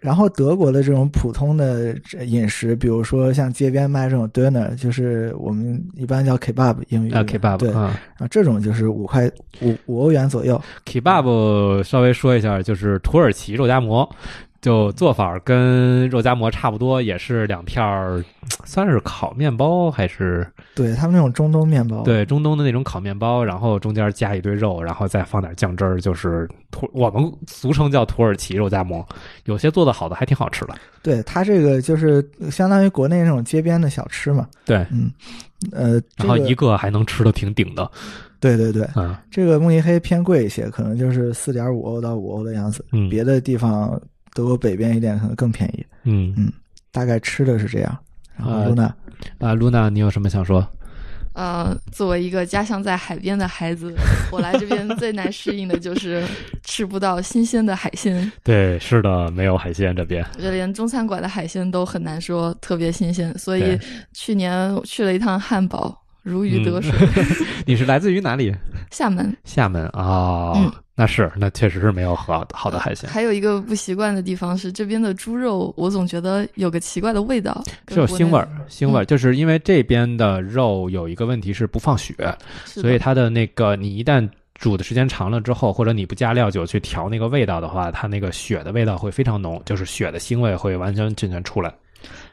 [0.00, 9.26] 然后德国的这种普通的饮食，比如说像街边卖这种 dinner，就是我们一般叫 kebab 英语啊，kebab 对，啊啊，这种就是五块
[9.62, 10.60] 五五欧元左右。
[10.84, 14.06] ，kebab 稍微说一下，就是土耳其肉夹馍。
[14.64, 18.24] 就做法跟肉夹馍差不多，也是两片儿，
[18.64, 29.06] 算是烤面包还是对他们那种中东面包，对中东的那种烤面包，然后中间加一堆肉，然后再放点酱汁儿，就是土我们俗称叫土耳其肉夹馍。
[29.44, 30.74] 有些做的好的还挺好吃的。
[31.02, 34.48] 对，它这个就是相当于国内那种街边的小吃嘛。
[34.64, 35.12] 对，嗯，
[35.72, 37.90] 呃，然后一个还能吃的挺顶的，
[38.40, 42.82] 对对对，嗯这个慕尼黑偏贵一些，可能就是四点五欧到五欧的样子。
[42.92, 44.00] 嗯别的地方
[44.34, 45.86] 德国北边一点可能更便宜。
[46.02, 46.52] 嗯嗯
[46.92, 47.98] 大概吃的是这样。
[48.36, 48.94] 然后啊露娜，
[49.38, 50.66] 啊，露娜，你有什么想说？
[51.34, 53.92] 呃，作为一个家乡在海边的孩子，
[54.30, 56.24] 我来这边最难适应的就是
[56.62, 58.30] 吃不到新鲜的海鲜。
[58.44, 60.24] 对，是的，没有海鲜这边。
[60.34, 63.76] 我觉得连中餐馆的海鲜都很难说特别新鲜，所以
[64.12, 66.92] 去年去了一趟汉堡，如鱼得水。
[67.66, 68.54] 你是来自于哪里？
[68.92, 79.06] 厦门厦门啊、嗯那是，那确实是没有好好的海鲜，还有一个不习惯的地方是，这边的猪肉我总觉得有个奇怪的味道，是有腥味儿，腥味儿，嗯。
[79.06, 82.14] 就是因为这边的肉有一个问题是不放血，
[82.64, 91.74] 所以它的那个你一旦煮的时间长了之后，或者你不加料酒去调那个味道的话，它那个血的味道会非常浓，就是血的腥味会完全全全出来。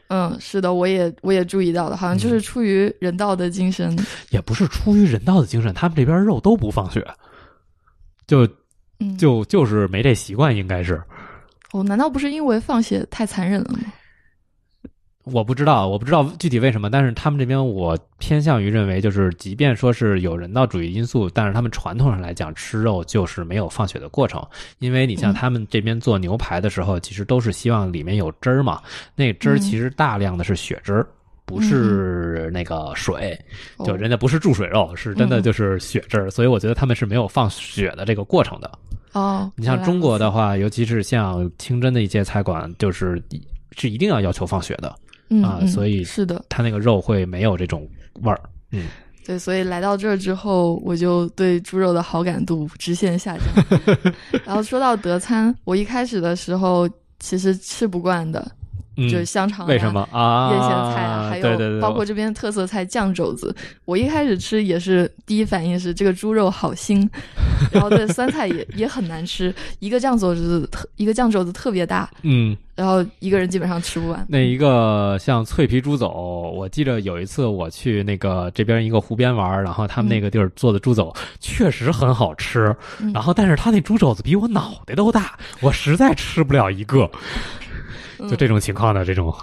[0.06, 2.18] 嗯，是的，我也我也注意到了，好像嗯。
[2.18, 3.98] 就是出于人道的精神，
[4.30, 7.04] 也不是出于人道的精神，他们这边肉都不放血，
[8.32, 8.48] 就
[8.98, 10.98] 嗯，就就是没这习惯，应该是。
[11.72, 13.80] 哦，难道不是因为放血太残忍了吗？
[15.24, 24.42] 我不知道，我不知道具体为什么，但是他们这边我偏向于认为，就是即便说是有人道主义因素，但是他们传统上来讲吃肉就是没有放血的过程，
[24.78, 28.80] 因为你像嗯他们这边做牛排的时候，其实都是希望里面有汁儿嘛，
[29.14, 31.06] 那个汁儿嗯其实大量的是血汁儿。
[31.52, 33.38] 不是那个水，
[33.76, 38.70] 哦就人家不是注水肉，是真的嗯就是血汁儿，所以我觉得他们是没有放血的这个过程的。
[39.12, 43.22] 哦，你像中国的，话，尤其是像清真的一些菜馆，就是
[43.76, 44.94] 是一定要要求放血的。
[45.28, 47.86] 嗯啊嗯所以是的，它那个肉会没有这种
[48.22, 48.40] 味儿。
[48.70, 48.86] 嗯
[49.24, 53.78] 对，所以来到这儿之后，我就对猪肉的好感度直线下降。
[54.44, 56.88] 然后说到德餐，我一开始的时候
[57.20, 58.50] 其实吃不惯的，
[58.96, 60.06] 嗯，就是香肠、为什么？
[60.12, 60.50] 啊？
[60.52, 67.08] 叶咸菜啊，还有包括这边特色菜酱肘子，我一开始吃也是第一反应是这个猪肉好腥，
[67.70, 74.24] 然后对酸菜也也很难吃，一个酱肘子特一个酱肘子特别大，嗯，然后一个人基本上吃不完。
[74.28, 76.08] 那一个像脆皮猪肘，
[76.54, 87.10] 我记得有一次我去那个这边一个湖边玩，然后他们那个地儿做的猪肘确实很好吃，嗯然后但是他那猪肘子比我脑袋都大，我实在吃不了一个，
[88.28, 89.34] 就这种情况的这种，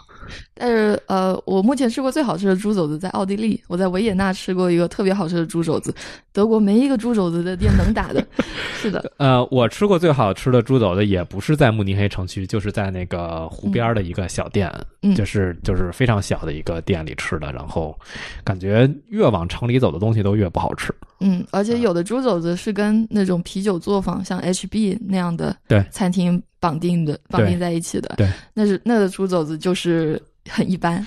[0.54, 5.94] 但是呃，我目前吃过最好吃的猪肘子在奥地利，我在维也纳吃过一个特别好吃的猪肘子，
[6.32, 8.26] 德国没一个猪肘子的店能打的。
[8.82, 14.72] 是的，呃，我吃过最好吃的猪肘子也不是在慕尼黑城区，就是在那个湖边的一个小店，
[15.02, 17.98] 嗯就是就是非常小的一个店里吃的，然后
[18.44, 20.94] 感觉越往城里走的东西都越不好吃。
[21.22, 25.84] 嗯，而且有的猪肘子是跟那种啤酒作坊，像 HB 那样的对。
[25.92, 28.16] 餐厅绑定的，绑定在一起的。
[28.18, 31.06] 对，那是那个猪肘子就是很一般。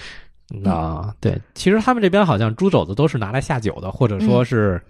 [0.65, 4.81] 啊，对，其实他们这边好像猪肘子都是拿来下酒的，或者说是、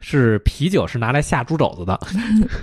[0.00, 1.94] 是啤酒是拿来下猪肘子的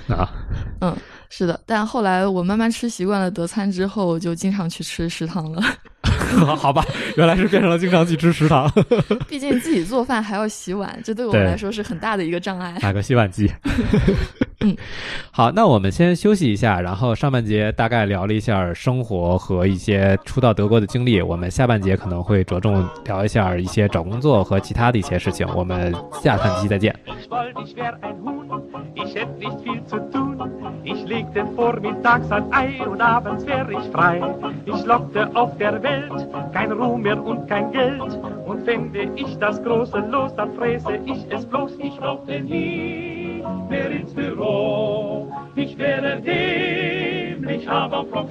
[0.14, 0.98] 啊。
[1.30, 5.62] 是的，但后来我慢慢吃习惯了德餐之后，就经常去吃食堂了。
[6.58, 6.84] 好吧，
[7.18, 8.72] 原来是变成了经常去吃食堂，
[9.28, 12.78] 毕竟自己做饭还要洗碗，这对我们来说是很大的一个障碍。
[12.82, 13.52] 买个洗碗机。
[14.62, 14.76] 嗯，
[15.32, 25.48] 好，那我们先休息一下，然后上半节大概聊了一下生活和一些初到德国的经历，我们下半节可能会着重聊一下一些找工作和其他的一些事情。
[25.56, 26.96] 我们下半期再见。
[30.92, 34.22] Ich legte vormittags ein Ei und abends wär ich frei.
[34.66, 38.18] Ich lockte auf der Welt kein Ruhm mehr und kein Geld.
[38.48, 41.78] Und fände ich das große Los, dann fräse ich es bloß.
[41.78, 45.32] Ich brauchte nie mehr ins Büro.
[45.56, 48.30] Ich wäre dämlich, aber flott.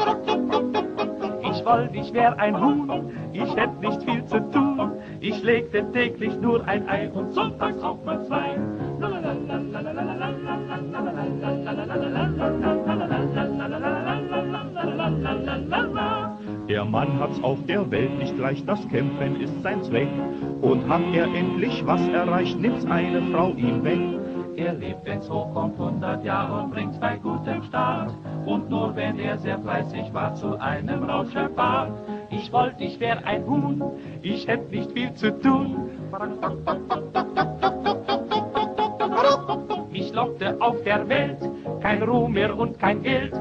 [1.51, 4.93] Ich wollte, ich wär ein Huhn, ich hätt nicht viel zu tun.
[5.21, 8.57] Ich legte täglich nur ein Ei und sonntags auch mal zwei.
[16.69, 20.09] Der Mann hat's auf der Welt nicht leicht, das Kämpfen ist sein Zweck.
[20.61, 23.99] Und hat er endlich was erreicht, nimmt's eine Frau ihm weg.
[24.57, 28.13] Er lebt, wenn's hochkommt, 100 Jahre und bringt's bei gutem Start.
[28.45, 31.93] Und nur wenn er sehr fleißig war, zu einem Rauscherbart.
[32.31, 33.83] Ich wollte, ich wär ein Huhn,
[34.21, 35.89] ich hätt nicht viel zu tun.
[39.93, 41.39] Ich lockte auf der Welt
[41.81, 43.33] kein Ruhm mehr und kein Geld.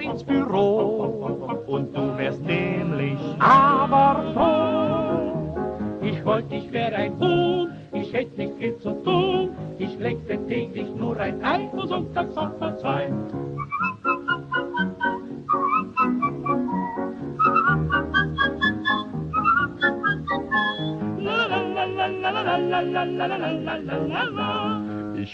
[0.00, 2.07] Ins Büro und du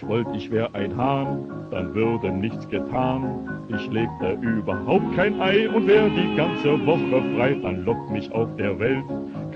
[0.04, 3.48] Ich wollte, ich wär ein Hahn, dann würde nichts getan.
[3.68, 7.56] Ich legte überhaupt kein Ei und wär die ganze Woche frei.
[7.62, 9.02] Dann lockt mich auf der Welt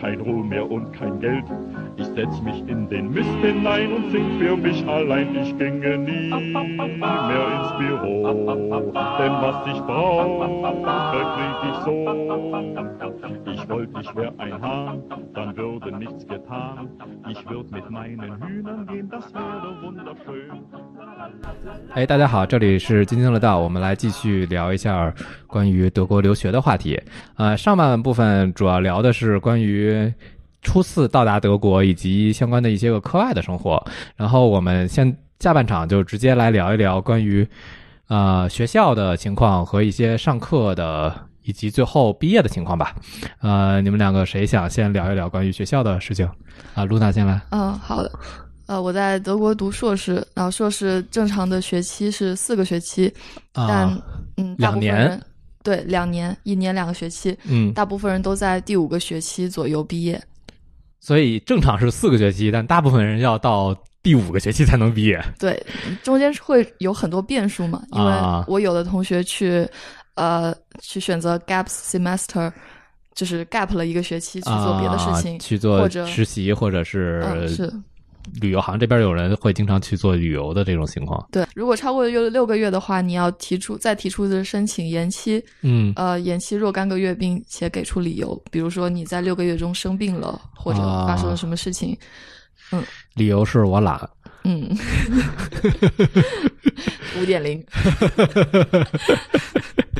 [0.00, 1.44] kein Ruhe mehr und kein Geld.
[1.98, 5.36] Ich setz mich in den Mist hinein und sing für mich allein.
[5.36, 8.32] Ich ginge nie mehr ins Büro,
[9.18, 10.48] denn was ich brauche,
[11.34, 13.37] krieg ich so.
[13.68, 15.02] Wollte, ich wär ein Hahn,
[15.34, 16.88] dann würde nichts getan.
[17.28, 20.48] Ich würd mit meinen Hühnern gehen, das wäre wunderschön.
[21.92, 25.12] 哎，大家好，这里是津津乐道，我们来继续聊一下
[25.46, 26.98] 关于德国留学的话题。
[27.36, 30.10] 呃，上半部分主要聊的是关于
[30.62, 33.84] 初次到达德国以及相关的一些个课外的生活，
[34.16, 37.46] 然后我们现下半场就直接来聊一聊关于
[38.08, 42.94] 呃学校的情况和一些上课的以及最后毕业的情况吧。
[43.40, 46.28] 呃，你们两个谁想先聊一聊关于学校的事情？
[46.74, 47.40] 啊，露娜先来。
[47.48, 48.12] 嗯，好的。
[48.66, 53.10] 呃，我在德国读硕士，然后硕士正常的学期是四个学期，
[53.54, 53.98] 但啊，
[54.36, 55.18] 嗯，两年
[55.62, 60.22] 对两年，一年两个学期，嗯，大部分人都在第五个学期左右毕业。
[61.00, 65.18] 所以正常是四个学期，但大部分人要到第五个学期才能毕业。
[65.38, 65.64] 对，
[66.02, 69.66] 中间会有很多变数嘛，因为啊我有的同学去，
[70.18, 72.52] 呃，去选择 gap semester，
[73.14, 77.72] 就是 gap 了一个学期去做别的事情，啊、去做或者实习，或者是嗯，是
[78.40, 81.26] 旅游行这边有人会经常去做旅游的这种情况。
[81.32, 81.46] 对。
[81.54, 91.96] 如果超过六六个月的话，你要提出再提出的申请延期，嗯呃，延期若干个月，并且给出理由，比如说你在六个月中生病了，或者啊发生了什么事情，
[92.72, 93.98] 嗯理由是我懒。
[94.44, 94.68] 嗯，
[97.20, 97.64] 五点零。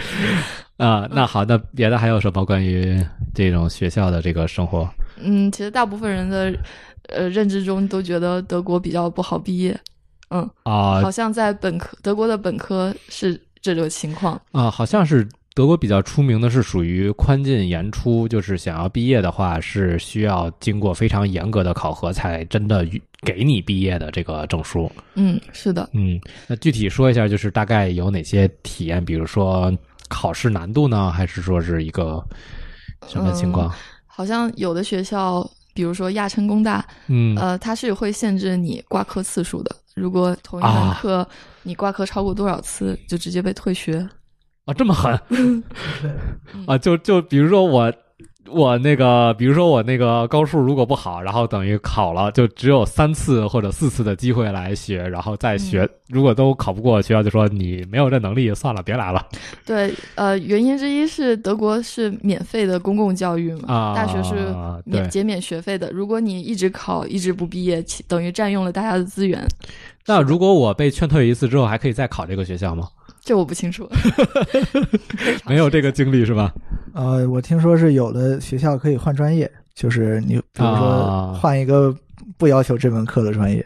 [0.79, 4.89] 啊，那好，那别的还有什么关于这种学校的这个生活？
[5.21, 6.57] 嗯，其实大部分人的
[7.09, 9.77] 呃认知中都觉得德国比较不好毕业，
[10.31, 22.87] 嗯，啊好像在本科德国的本科是这种情况，啊，好像是德国比较出名的是属于宽进严出，就是想要毕业的话是需要经过非常严格的考核才真的
[23.23, 24.89] 给你毕业的这个证书。
[25.15, 29.05] 嗯，是的，嗯，那具体说一下，就是大概有哪些体验？
[29.05, 29.77] 比如说
[30.09, 32.23] 考试难度呢，还是说是一个
[33.07, 33.73] 什么情况？
[34.07, 41.27] 好像有的学校，比如说亚琛工大，嗯呃，它是会限制你挂科次数的，如果同一门啊课
[41.63, 44.09] 你挂科超过多少次，就直接被退学。
[44.65, 45.13] 啊，这么狠
[46.67, 46.77] 啊！
[46.77, 47.93] 就就比如说我
[48.51, 59.23] 我那个，比如说我那个高数如果不好，然后等于考了，就只有三次或者四次的机会来学，然后再学，嗯如果都考不过，学校就说你没有这能力，算了，别来了
[59.67, 63.95] 对，呃，原因之一是德国是免费的公共教育嘛，啊。
[63.95, 65.91] 大学是免减免学费的。
[65.93, 69.47] 如果你一直考，一直不毕业，其等于占用了大家的资源。
[70.07, 72.89] 那如果我被劝退一次之后，还可以再考这个学校吗？
[73.29, 73.87] 这我不清楚，
[75.47, 76.51] 没有这个经历是吧？
[76.95, 81.95] 呃，我听说是有的学校可以换专业，就是你比如说啊换一个
[82.39, 83.62] 不要求这门课的专业。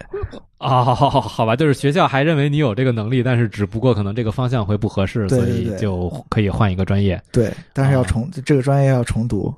[0.59, 9.55] 啊，好好好好吧，就是学校还认为你有这个能力，但是只不过可能这个方向会不合适，所以就可以换一个专业对，但是要啊重、这个专业要重读，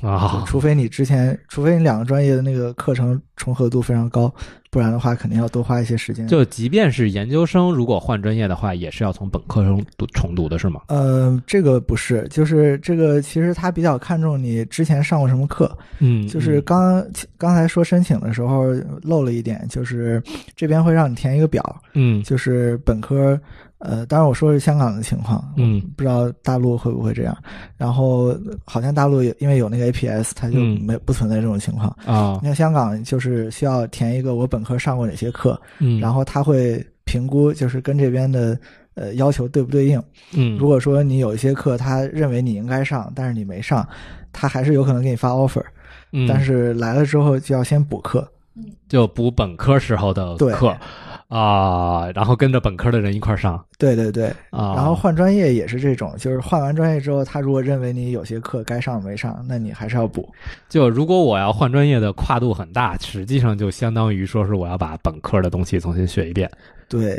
[0.00, 4.32] 啊除非你之前，除非你两个专业的那个课程重合度非常高，
[4.70, 6.28] 不然的话肯定要多花一些时间。
[6.28, 10.82] 就即便是研究生，如果换专业的话，也是要从本科生读重读的，是吗？
[10.88, 15.76] 呃，这个不是，就是这个其实他比较看重你之前上过什么课。
[15.98, 17.04] 嗯，就是刚
[17.36, 20.22] 刚才说申请的时候漏了一点，就是
[20.54, 23.40] 这边会让你填一个表，嗯就是本科。
[23.80, 27.36] 呃，当然我说是香港的情况，嗯，不知道大陆会不会这样。
[27.76, 31.88] 然后好像大陆有因为有那个 APS，它就嗯没不存在这种情况。
[32.04, 38.58] 啊你，看香港就是需要填一个我本科上过哪些课，嗯，然后他会评估就是跟这边的
[38.94, 40.02] 呃要求对不对应。
[40.36, 43.86] 嗯，如果说你有一些课他认为你应该上，但是你没上，
[44.32, 45.64] 他还是有可能给你发 offer，、
[46.12, 48.30] 嗯但是来了之后就要先补课。
[48.88, 50.76] 就补本科时候的对课
[51.30, 53.64] 啊，然后跟着本科的人一块儿上。
[53.78, 60.28] 对对对，啊，然后换专业也是这种，就是换完专业之后，他如果认为你有些课该上没上，那你还是要补。
[60.68, 66.50] 就如果我要换专业的跨度很大，实际上就相当于说是我要把本科的东西重新学一遍，
[66.88, 67.16] 对，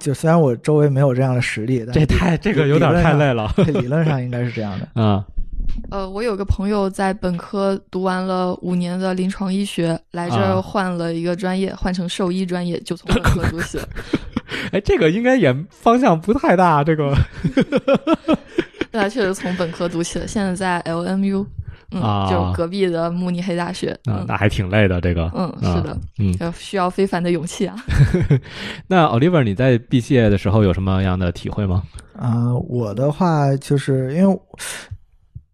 [0.00, 3.50] 就虽然我周围没有这样的实力，但这太这个有点太累了。
[3.58, 5.00] 理论上理论上应该是这样的。
[5.00, 5.24] 啊
[5.90, 13.88] 呃，我有个朋友在本科读完了五年的临床医学，来这啊儿换了一个专业，换成兽医专业，就从本科读起了。
[14.72, 17.14] 哎，这个应该也方向不太大，这个
[18.92, 21.46] 对啊确实从本科读起了，现在在 LMU，
[21.92, 23.90] 嗯，啊就隔壁的慕尼黑大学。
[24.04, 27.74] 啊嗯，那还挺累的，这个嗯，是的，嗯，要需要非凡的勇气啊。
[28.86, 31.82] 那 Oliver 你在毕业的时候有什么样的体会吗？
[32.14, 34.38] 啊、我的话就是因为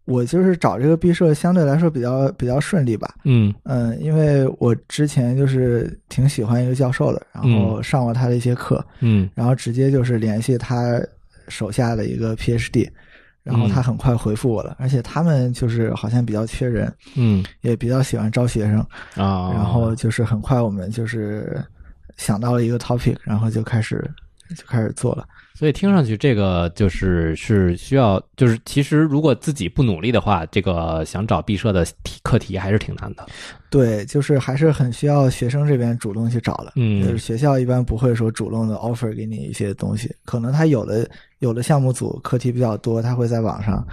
[0.09, 3.14] 我就是找这个毕设相对来说比较比较顺利吧。
[3.24, 3.54] 嗯。
[3.64, 9.28] 嗯，因为我之前就是挺喜欢一个教授的，然后上过他的一些课，嗯。
[9.34, 10.98] 然后直接就是联系他
[11.48, 12.88] 手下的一个 PhD，
[13.42, 17.44] 然后他很快回复我了，而且他们就是好像比较缺人，嗯。
[17.61, 18.78] 也比较喜欢招学生，
[19.14, 21.62] 啊，然后就是很快我们就是
[22.16, 24.11] 想到了一个 topic，然后就开始
[24.56, 25.26] 就开始做了。
[25.59, 33.26] 所以听上去这个就是是需要，就是其实如果自己不努力的话，这个想找毕设的题课题还是挺难的。
[33.68, 36.74] 对，就是还是很需要学生这边主动去找的。
[36.76, 43.84] 嗯就是学校一般不会说主动的 offer 给你一些东西，可能他有的有的项目组课题比较多，他会在网上，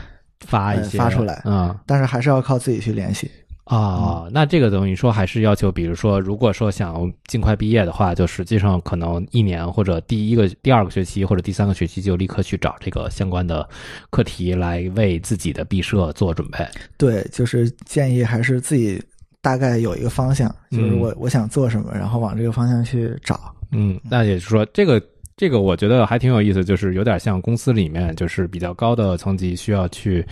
[0.42, 3.32] 发一些、呃发出来嗯但是还是要靠自己去联系。
[3.66, 13.68] 啊，那这个等于说还是要求，比如说，如果说想尽快毕业的话，就实际上可能一年或者第一个、第二个学期或者第三个学期就立刻去找这个相关的
[14.12, 16.60] 课题来为自己的毕设做准备。
[16.96, 19.02] 对，就是建议还是自己
[19.42, 23.52] 大概有一个方向，就是嗯我、我想做什么，然后往这个方向去找。
[23.72, 25.02] 嗯，那也就是说，这个
[25.36, 30.24] 这个我觉得还挺有意思，就是有点像公司里面就是比较高的层级需要去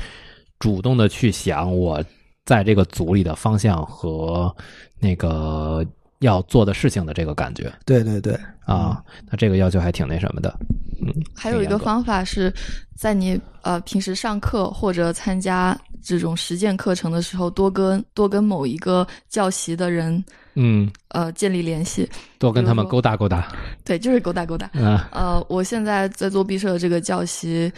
[0.60, 2.00] 主动的去想我
[2.46, 4.54] 在这个组里的方向和
[5.00, 5.86] 那个
[6.20, 8.34] 要做的事情的这个感觉对对对，
[8.66, 10.54] 啊，那这个要求还挺那什么的。
[11.02, 12.54] 嗯，还有一个方法是
[12.96, 20.24] 在你呃平时上课或者参加这种实践课程的时候，多跟多跟某一个教习的人
[20.56, 22.10] 嗯，呃建立联系。
[22.40, 23.52] 多跟他们勾搭勾搭。
[23.84, 24.70] 对，就是勾搭勾搭。
[24.74, 27.72] 嗯呃，我现在在做毕设的这个教习，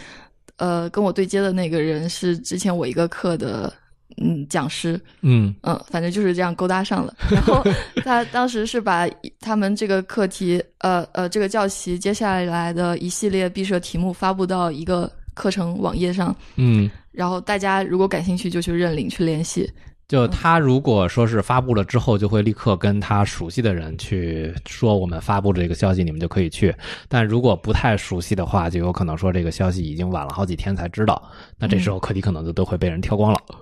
[0.56, 3.72] 呃，跟我对接的那个人是之前我一个课的
[4.18, 7.14] 嗯讲师，嗯嗯，反正就是这样勾搭上了。
[7.30, 7.62] 然后
[8.04, 9.08] 他当时是把
[9.40, 19.70] 他们这个课题，呃呃，这个教习接下来的一系列毕设题目发布到一个课程网页上，嗯，然后大家如果感兴趣就去认领去联系。
[20.08, 26.72] 就他如果说是发布了之后，就会立刻跟他熟悉的人去说我们发布这个消息，你们就可以去。
[27.08, 31.20] 但如果不太熟悉的话，就有可能说这个消息已经晚了好几天才知道，
[31.58, 33.38] 那这时候课题可能就都会被人挑光了。
[33.52, 33.56] 嗯，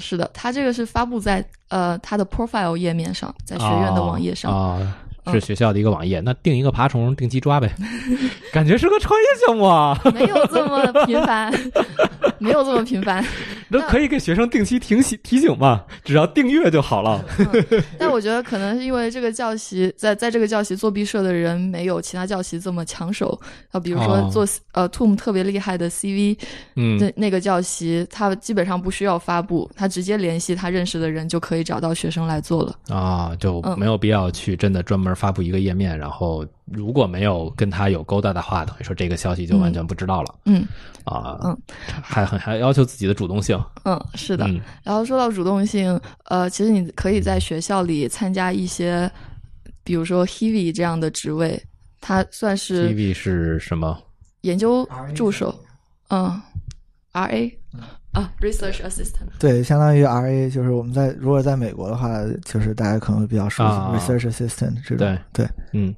[0.00, 4.80] 是的，他这个是发布在呃他的 profile 页面上，在学院的网页上。
[5.32, 6.20] 是学校的一个网页。
[6.20, 7.70] 那定一个爬虫，定期抓呗，
[8.52, 11.52] 感觉是个创业项目啊， 没有这么频繁，
[12.38, 13.24] 没有这么频繁。
[13.72, 17.24] 那可以给学生定期提醒提醒嘛，只要订阅就好了。
[17.38, 17.64] 嗯，
[17.98, 23.38] 但我觉得可能是因为这个教习在在这个教习做毕设的人没有其他教习这么抢手
[23.70, 26.36] 啊，比如说哦做、呃 TOM 特别厉害的 CV
[26.74, 32.74] 嗯那那个教习，他基本上不需要发布，他直接联系他认识的人就可以找到学生来做了。
[32.88, 40.66] 啊，就嗯没有必要去真的专门发布一个页面，然后如果没有跟他有勾搭的话，等于说这个消息就完全不知道了、嗯
[41.04, 41.38] 啊。
[41.44, 41.54] 嗯，
[42.02, 43.62] 还很还要求自己的主动性。
[43.84, 44.46] 嗯，是的。
[44.46, 49.10] 嗯然后说到主动性，呃，其实你可以在学校里参加一些，
[49.84, 51.62] 比如说 Heavy 这样的职位，
[52.00, 54.02] 它算是，TV 是什么？
[54.40, 55.54] 研究助手，
[56.08, 56.40] 嗯
[57.12, 57.59] ，R A
[58.12, 59.28] 啊，research assistant。
[59.38, 62.08] 对，相当于 RA，就是我们在如果在美国的话，
[62.44, 64.98] 就是大家可能会比较熟悉、啊 research assistant 这种。
[64.98, 65.94] 对对，嗯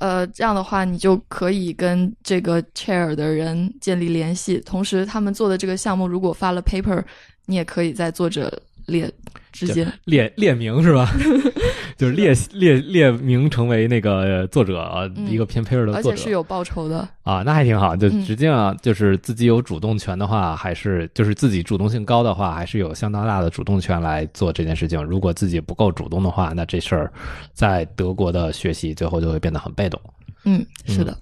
[0.00, 7.04] 呃，这样的话，你就可以跟这个 chair 的人建立联系，同时他们做的这个项目如果发了 paper，
[7.44, 8.50] 你也可以在作者
[8.86, 9.12] 列
[9.52, 9.90] 之间。
[10.04, 11.10] 列列名是吧？
[11.96, 17.94] 就是列列列名成为那个作者，啊嗯一个偏 paper 的而作者而且是有报酬的，啊，那还挺好。
[17.94, 25.02] 就嗯实际上就是自己有主动权的话，还是就是自己主动性高的话，还是有相当大的主动权来做这件事情。
[25.02, 27.12] 如果自己不够主动的话，那这事儿
[27.52, 30.00] 在德国的学习最后就会变得很被动。
[30.44, 31.14] 嗯，是的。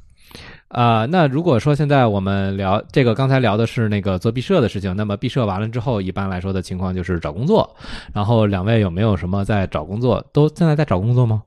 [0.68, 7.74] 啊、那如果说现在我们聊这个，刚才聊的是那个做毕设的事情，那么毕设完了之后，一般来说的情况就是找工作。
[8.12, 10.22] 然后两位有没有什么在找工作？
[10.32, 11.42] 都现在在找工作吗？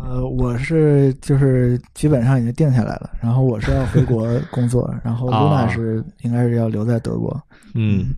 [0.00, 7.40] 呃，我是就是基本上已经定下来了，然后我是要回国 工作，然后啊 Luna 是应该是要留在德国。
[7.74, 8.14] 嗯，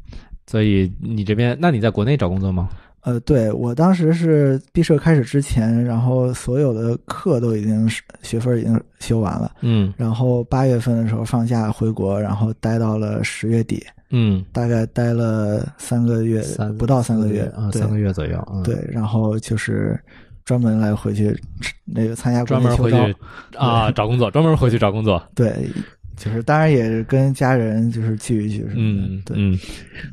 [0.47, 2.69] 所以你这边，那你在国内找工作吗？
[3.03, 7.89] 呃，对我当时是毕设开始之前，然后所有的课都已经
[8.23, 18.49] 学分已经修完了，嗯然后八月份的时候放假回国，然后待到了十月底，嗯，大概待了三个月，三不到三个月啊，对三个月左右。
[18.53, 19.99] 嗯，对，然后就是
[20.45, 21.39] 专门来回去
[21.85, 23.17] 那个参加国专门回去
[23.57, 25.23] 啊找工作，专门回去找工作。
[25.35, 25.71] 对，
[26.19, 29.59] 就是当然也是跟家人就是聚一聚什么的，嗯，对、嗯，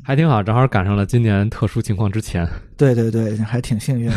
[0.02, 2.46] 还挺好，正好赶上了今年特殊情况之前。
[2.76, 4.10] 对对对，还挺幸运。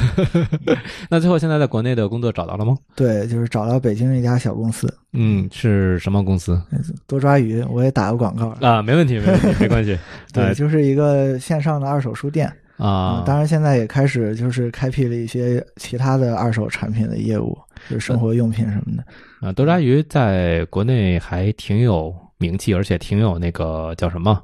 [1.10, 2.78] 那最后现在在国内的工作找到了吗？
[2.96, 6.62] 对，就是找到北京一家小公司嗯，是什么公司
[7.08, 8.50] 多抓鱼，我也打个广告。
[8.60, 8.82] 啊？
[8.82, 9.98] 没问题，没问题，没关系。
[10.34, 17.58] 对，呃就是一个线上的二手书店啊，当然现在也开始就是开辟了一些其他的二手产品的业务，
[17.88, 19.48] 就是生活用品什么的。
[19.48, 24.44] 啊，多抓鱼在国内还挺有名气，而且挺有那个叫什么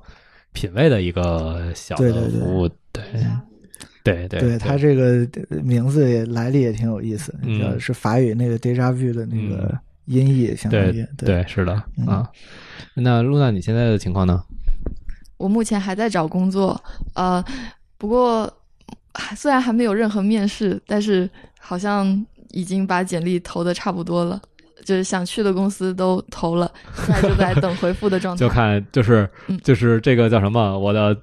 [0.53, 2.69] 品味的一个小的对对对服务。
[2.93, 3.03] 对
[4.03, 5.27] 对对对它这个
[5.63, 9.75] 名字也来历也挺有意思，嗯叫是法语那个 deja vu 的那个
[10.05, 12.29] 音译，相当于对对是的嗯啊。
[12.93, 14.43] 那露娜，你现在的情况呢？
[15.37, 16.79] 我目前还在找工作，
[17.15, 17.43] 呃，
[17.97, 18.49] 不过
[19.35, 21.29] 虽然还没有任何面试，但是
[21.59, 24.41] 好像已经把简历投的差不多了，
[24.83, 26.71] 就是想去的公司都投了，
[27.05, 28.39] 现在就在等回复的状态。
[28.45, 31.15] 就看就是嗯就是这个叫什么，我的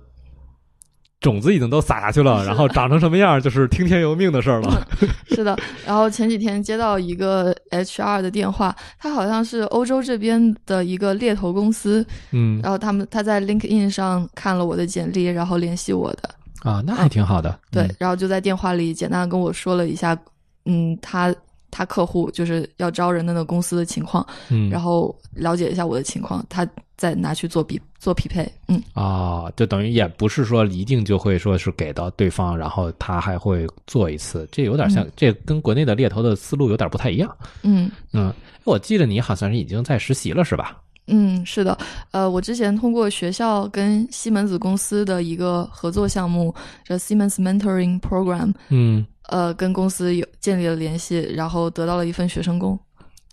[1.20, 4.84] 种子已经都撒下去了，然后长成什么样，就是听天由命的事儿了。
[5.28, 5.56] 是的，
[5.86, 16.28] 然后前几天接到一个 HR 的电话，他好像是欧洲这边的一个猎头公司，嗯然后他们他在 LinkedIn 上看了我的简历，然后联系我的，
[16.68, 17.56] 啊，那还挺好的。
[17.70, 20.18] 对，嗯然后就在电话里简单地跟我说了一下，
[20.64, 21.34] 嗯，他
[21.70, 37.36] 他客户就是要招人的那个公司的情况，嗯，然后了解一下我的情况，他再拿去做比做匹配，嗯，啊，就等于也不是说一定就会说是给到对方，然后他还会做一次，这有点像，嗯这跟国内的猎头的思路有点不太一样。
[37.62, 38.32] 嗯嗯，
[38.64, 40.78] 我记得你好像是已经在实习了，是吧？
[41.08, 41.76] 嗯，是的，
[42.12, 46.54] 呃，我之前通过学校跟西门子公司的一个合作项目，
[46.84, 52.78] 叫 Siemens Mentoring Program，嗯呃，跟公司有建立了联系，然后得到了一份学生工。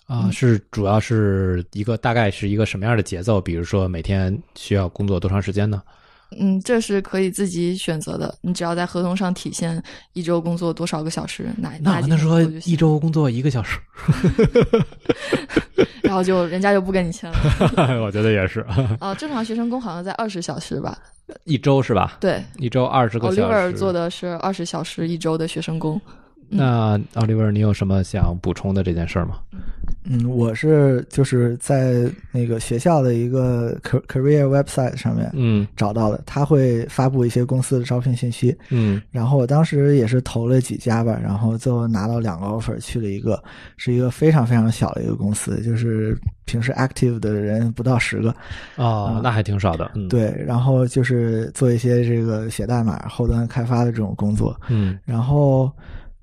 [0.07, 3.41] 啊，嗯是主要是一个大概是一个什么样的节奏？
[3.41, 5.83] 比如说每天需要工作多长时间呢？
[6.37, 9.81] 嗯，这是可以自己选择的，你只要在合同上体现
[10.13, 13.79] 一周工作多少个小时，哪那哪几那说一，周工作一个小时，
[16.03, 17.37] 然后就人家就不跟你签了。
[18.03, 18.59] 我觉得也是，
[18.99, 20.97] 啊，正常学生工好像在二十小时吧？
[21.45, 22.17] 一周是吧？
[22.19, 23.73] 对一周二十个小，Oliver。
[23.73, 25.99] 做的是二十小时一周的学生工。
[26.49, 29.35] 那奥利维，你有什么想补充的这件事儿吗？
[30.05, 43.41] 嗯，我是就是在那个学校的一个 ca- career website 上面嗯找到的，他会发布一些公司的招聘信息，嗯然后我当时也是投了几家吧，然后最后拿到两个 offer，去了一个
[43.77, 48.33] 是一个非常非常小的一个公司，就是平时 active 的人不到十个，
[48.77, 49.91] 哦，那还挺少的。
[49.95, 55.71] 嗯，，对，然后就是做一些这个写代码、后端开发的这种工作，嗯然后。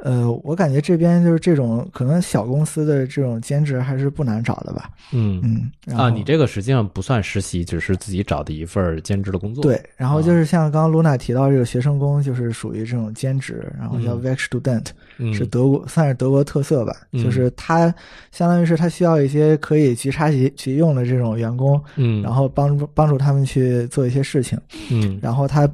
[0.06, 5.42] 呃，我感觉这边就是这种可能小公司的这种兼职还是不难找的吧，嗯
[5.84, 9.64] 嗯，啊，你这个实际上不算实习，只是自己找的一份兼职的工作。
[9.64, 14.22] 对，然后就是像刚刚露娜提到这个学生工，就是属于这种兼职，然后叫嗯。
[14.22, 14.86] Werkstudent，、
[15.18, 17.24] 嗯，是德国算是德国特色吧，嗯。
[17.24, 17.92] 就是它
[18.30, 24.56] 相当于是它需要一些可以即插即即用的这种员工，嗯，然后帮助帮助他们去做一些事情，
[24.92, 25.18] 嗯。
[25.20, 25.68] 然后它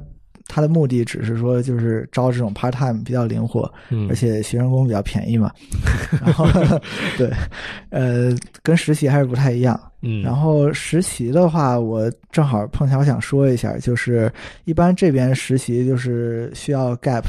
[0.47, 5.51] 它的目的只是说就是招这种 part time 比较灵活，嗯，而且学生工比较便宜嘛。
[6.23, 6.45] 然后
[7.17, 7.31] 对，
[7.89, 9.79] 呃，跟实习还是不太一样。
[10.01, 14.31] 嗯，然后实习的话，我正好碰巧想说一下，就是
[14.65, 17.23] 一般这边实习就是需要 gap，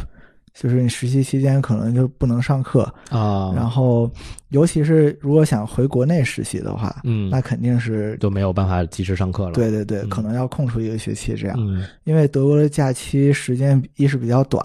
[0.55, 4.09] 就是你实习期间可能就不能上课，啊，然后
[4.51, 9.53] 尤其是如果想回国内实习的话，嗯，那肯定是就没有办法及时上课了。
[9.53, 14.65] 对对对，嗯可能要空出一个学期这样，嗯因为德国的假期时间一是比较短，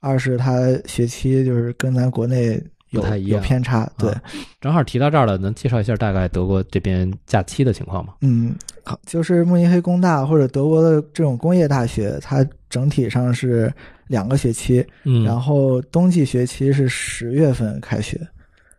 [0.00, 2.60] 二是它学期就是跟咱国内
[2.90, 4.10] 有太一样偏差，对。
[4.10, 4.22] 啊
[4.60, 8.14] 正好提到这儿了，能介绍一下大概德国这边假期的情况吗？
[8.20, 8.54] 嗯，
[8.84, 13.70] 好，就是慕尼黑工大或者德国的这种工业大学，它整体上是
[14.06, 18.18] 两个学期，嗯然后冬季学期是十月份开学，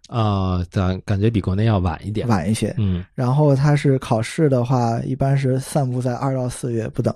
[0.08, 2.28] 啊，感感觉比国内要晚一点。
[2.28, 2.74] 晚一些。
[2.80, 7.14] 嗯然后它是考试的话，一般是散布在二到四月不等。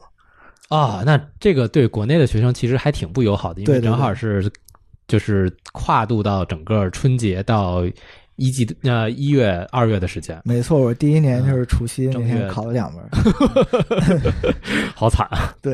[0.69, 4.47] 啊，那这个对国内的学生其实还挺不友好的，因为正好是
[5.07, 7.83] 就是跨度到整个春节到
[8.37, 13.03] 一季呃一月二月的时间，没错，我第一年就是除夕那天考了两门，
[14.95, 15.53] 好惨啊！
[15.61, 15.73] 对。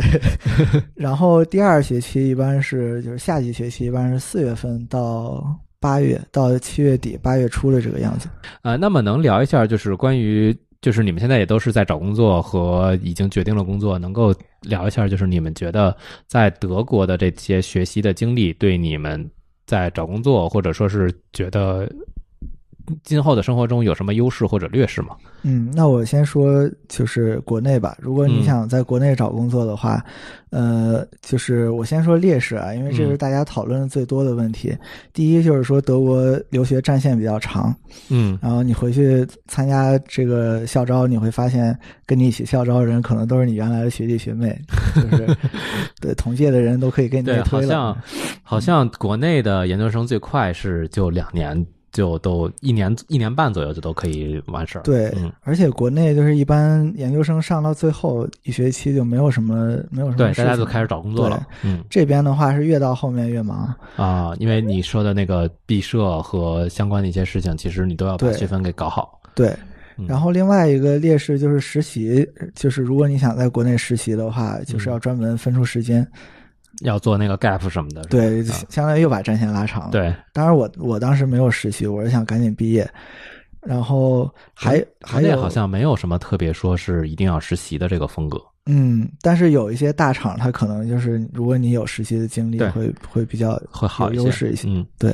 [0.96, 5.46] 然后第二学期一般是就是夏季学期，一般是四月份到
[5.80, 8.30] 八月到七月底八月初的这个样子。
[8.62, 15.96] 呃，那么能聊一下，就是关于，就是你们现在也都是在找工作和已经决定了工作，能够聊一下，就是你们觉得
[16.28, 19.30] 在德国的这些学习的经历，对你们
[19.66, 21.90] 在找工作或者说是觉得
[23.04, 25.16] 今后的生活中有什么优势或者劣势吗？
[25.44, 27.98] 嗯，那我先说就是国内吧。
[28.00, 30.04] 如果你嗯想在国内找工作的话，
[30.52, 34.76] 呃，就是我先说劣势啊，因为这是嗯大家讨论的最多的问题。
[35.12, 37.76] 第一就是说德国留学战线比较长，
[38.10, 44.58] 嗯然后你回去参加这个校招，你会发现跟你一起校招的人可能都是你原来的学弟学妹，
[44.96, 45.38] 就是
[46.00, 47.98] 对同届的人都可以跟你对，内推好像。
[48.46, 54.82] 好像国内的研究生最快是就两年，就都一年一年半左右就都可以完事儿。
[54.82, 61.48] 对，嗯，而且国内就是一般研究生上到最后一学期就没有什么没有什么对，大家就开始找工作了。
[61.64, 69.22] 嗯这边的话是越到后面越忙，啊，因为你说的那个毕设和相关的一些事情，其实你都要把对学分给搞好。
[69.34, 69.48] 对。
[69.50, 76.06] 嗯然后另外一个劣势就是实习，就是如果你想在国内实习的话，就是要专门分出时间，
[76.84, 78.04] 要做那个 gap 什么的。
[78.04, 82.90] 对，啊相当于又把战线拉长了。，对，当然我我当时没有实习，我是想赶紧毕业，
[83.62, 88.40] 然后还还有好像没有什么特别说是一定要实习的这个风格。
[88.66, 94.70] 嗯，但是有一些大厂，它可能就是如果你有实习的经历，会会比较会好一些有优势一些。
[94.70, 95.14] 嗯对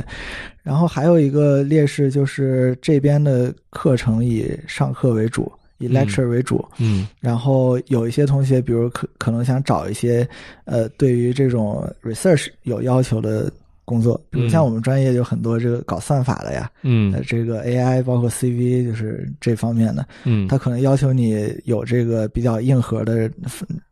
[0.62, 5.94] 然后还有一个劣势就是这边的课程以上课为主，以嗯。
[5.94, 6.64] lecture 为主。
[6.78, 7.08] 嗯。
[7.20, 10.28] 然后有一些同学，比如可可能想找一些
[10.66, 13.52] 呃对于这种 research 有要求的
[13.84, 20.48] 工作，比如嗯像我们专业有很多这个搞算法的呀，呃嗯这个 AI 包括 CV 就是这方面的，嗯。
[20.48, 23.30] 他可能要求你有这个比较硬核的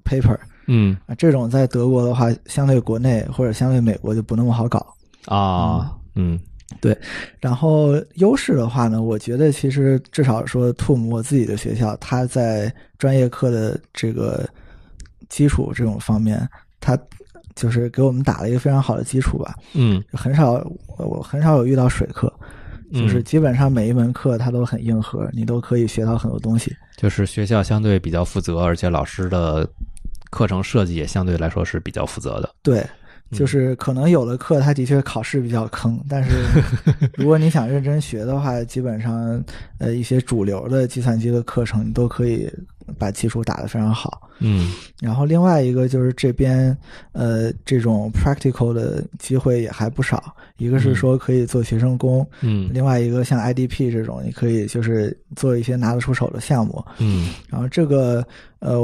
[0.06, 0.96] paper 嗯。
[1.08, 4.86] 啊，这种在德国的话，相对国内或者相对美国就不那么好搞。
[5.26, 6.40] 啊嗯
[7.40, 14.48] 然后优势的话呢，我觉得其实至少说，Tom 我自己的学校，它在专业课的这个
[15.30, 16.48] 基础这种方面，
[16.80, 16.98] 它
[17.56, 19.56] 就是给我们打了一个非常好的基础吧。
[19.74, 20.54] 嗯很少
[20.98, 22.32] 我很少有遇到水课，
[22.94, 26.76] 就是嗯基本上每一门课它都很硬核，你都可以学到很多东西。
[26.98, 29.68] 就是学校相对比较负责，而且老师的
[30.30, 32.54] 课程设计也相对来说是比较负责的。
[32.62, 32.90] 对，嗯
[33.32, 36.30] 就是可能有的课它的确考试比较坑，但是
[37.16, 39.44] 如果你想认真学的话，基本上
[39.80, 42.50] 呃一些主流的计算机的课程你都可以
[42.98, 44.30] 把基础打得非常好。
[44.40, 44.72] 嗯。
[45.02, 46.76] 然后另外一个就是这边
[47.12, 50.96] 呃这种 practical 的机会也还不少，一个是嗯。
[50.96, 52.70] 说可以做学生工，嗯。
[52.72, 56.84] 另外一个像 IDP 这种，你可以就是做一些拿得出手的项目。
[57.00, 57.30] 嗯。
[57.50, 58.26] 然后这个
[58.60, 58.80] 呃，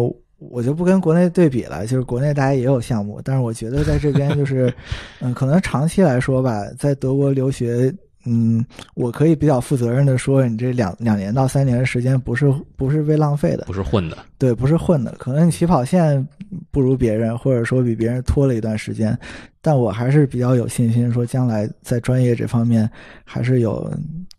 [0.49, 4.73] 我就不跟国内对比了，就是国内大家也有项目，但是我觉得在这边就是，
[5.21, 7.93] 嗯、可能长期来说吧，在德国留学。
[8.26, 8.65] 嗯，
[8.95, 14.17] 我可以比较负责任的说，你这两两年到三年的时间不是不是被浪费的，不是混的。
[14.38, 15.13] 对，不是混的。
[15.17, 16.26] 可能你起跑线
[16.71, 19.17] 不如别人，或者说比别人拖了一段时间，
[19.61, 22.89] 但我还是比较有信心，说将来在专业这方面
[23.24, 23.91] 还是有，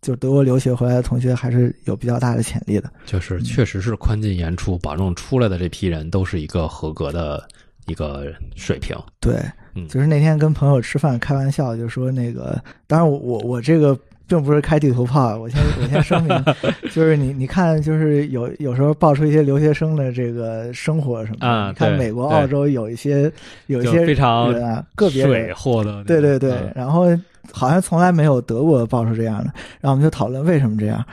[0.03, 2.91] 就德国留学回来的同学还是有比较大的潜力的。
[3.07, 7.47] 就是确实是宽进严出，保证出来的这批人都是一个合格的
[7.87, 8.97] 一个水平。
[9.21, 9.35] 对，
[9.75, 15.37] 嗯就是那天跟朋友吃饭开玩笑，就说那个，当然我我我这个并不是开地图炮。
[15.37, 16.45] 我先我先声明，
[16.93, 23.31] 就是你你看，就是有有时候爆出一些留学生的这个生活什么的，啊你看美国、澳洲有一些
[23.67, 27.07] 有一些非常人啊，个别水，货的，对对对，嗯然后
[27.53, 31.05] 好像从来没有德国爆出这样的，然后我们就讨论为什么这样。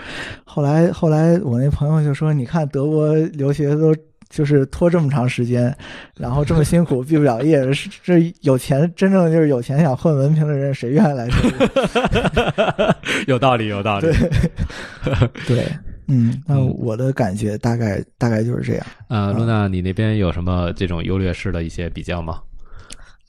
[0.46, 3.94] 后来后来我那朋友就说：“你看德国留学都
[4.32, 5.72] 就是拖这么长时间，
[6.18, 13.26] 然后这么辛苦，毕不了业，是这有钱真正就是有钱想混文凭的人，谁愿意来这里？
[13.28, 14.08] 有道理，有道理。
[15.46, 15.66] 对，对
[16.08, 18.86] 嗯，那嗯我的感觉大概大概就是这样。
[19.10, 22.40] 呃，露娜，你那边有什么这种优劣势的一些比较吗？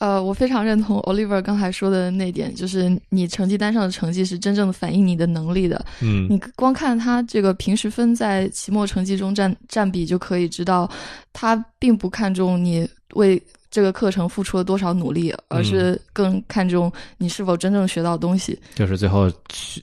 [0.02, 5.86] 呃，我非常认同 Oliver 刚才说的那点，就是你成绩单上的成绩是真正的反映你的能力的。
[6.00, 10.90] 嗯你光看他这个平时分在期末成绩中占占比，就可以知道
[11.32, 12.84] 他并不看重你
[13.14, 13.40] 为
[13.70, 18.58] 这个课程付出了多少努力，而是更看重你是否真正学到东西。
[18.74, 19.30] 就是最后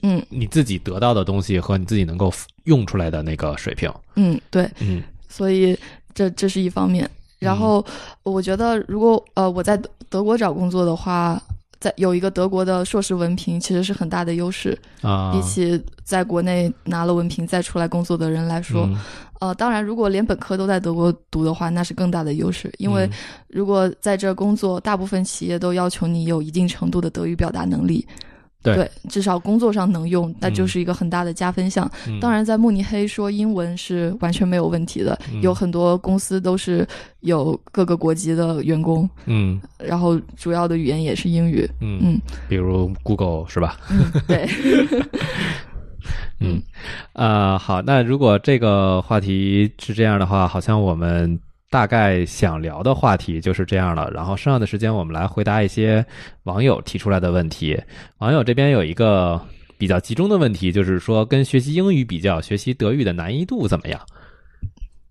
[0.02, 2.30] 嗯你自己得到的东西和你自己能够
[2.64, 3.90] 用出来的那个水平。
[4.16, 5.74] 嗯，对，嗯所以
[6.12, 7.08] 这这是一方面。
[7.40, 7.84] 然后
[8.22, 11.40] 我觉得，如果呃我在德德国找工作的话，
[11.80, 18.84] 在有一个德国的硕士文凭，其实是很大的优势，啊，比起在国内拿了文凭再出来工作的人来说。
[18.86, 18.96] 嗯
[19.40, 23.10] 呃，当然，如果连本科都在德国读的话，那是更大的优势，因为嗯
[23.48, 28.06] 如果在这工作，大部分企业都要求你有一定程度的德语表达能力。
[28.62, 28.90] 对。
[29.08, 31.90] 至少工作上能用，那就是一个很大的加分项。
[32.06, 32.18] 嗯。
[32.20, 35.40] 当然，在慕尼黑说英文是完全没有问题的，嗯。
[35.42, 36.86] 有很多公司都是
[37.20, 39.60] 有各个国籍的员工，嗯。
[39.78, 41.68] 然后主要的语言也是英语。
[41.80, 42.20] 嗯嗯。
[42.48, 43.76] 比如 Google 是吧？
[43.90, 44.48] 嗯，对，
[46.40, 46.62] 嗯，
[47.12, 51.38] 呃，好，那如果这个话题是这样的话，好像我们
[51.70, 54.10] 大概想聊的话题就是这样了。
[54.10, 56.04] 然后剩下的时间，我们来回答一些
[56.42, 57.80] 网友提出来的问题。
[58.18, 59.40] 网友这边有一个
[59.78, 64.00] 比较集中的问题，就是说跟学习英语比较，学习德语的难易度怎么样？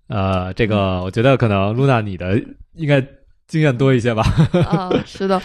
[0.08, 2.40] 呃，这个我觉得可能露娜你的
[2.76, 3.00] 应该
[3.48, 4.24] 经验多一些吧？
[4.70, 5.42] 啊、是的。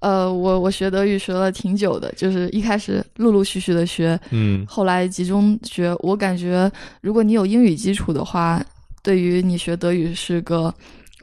[0.00, 5.96] 呃，我我学德语学了挺久的，就是一开始陆陆续续的学，嗯后来集中学。
[6.00, 8.62] 我感觉，如果你有英语基础的话，
[9.04, 10.74] 对于你学德语是个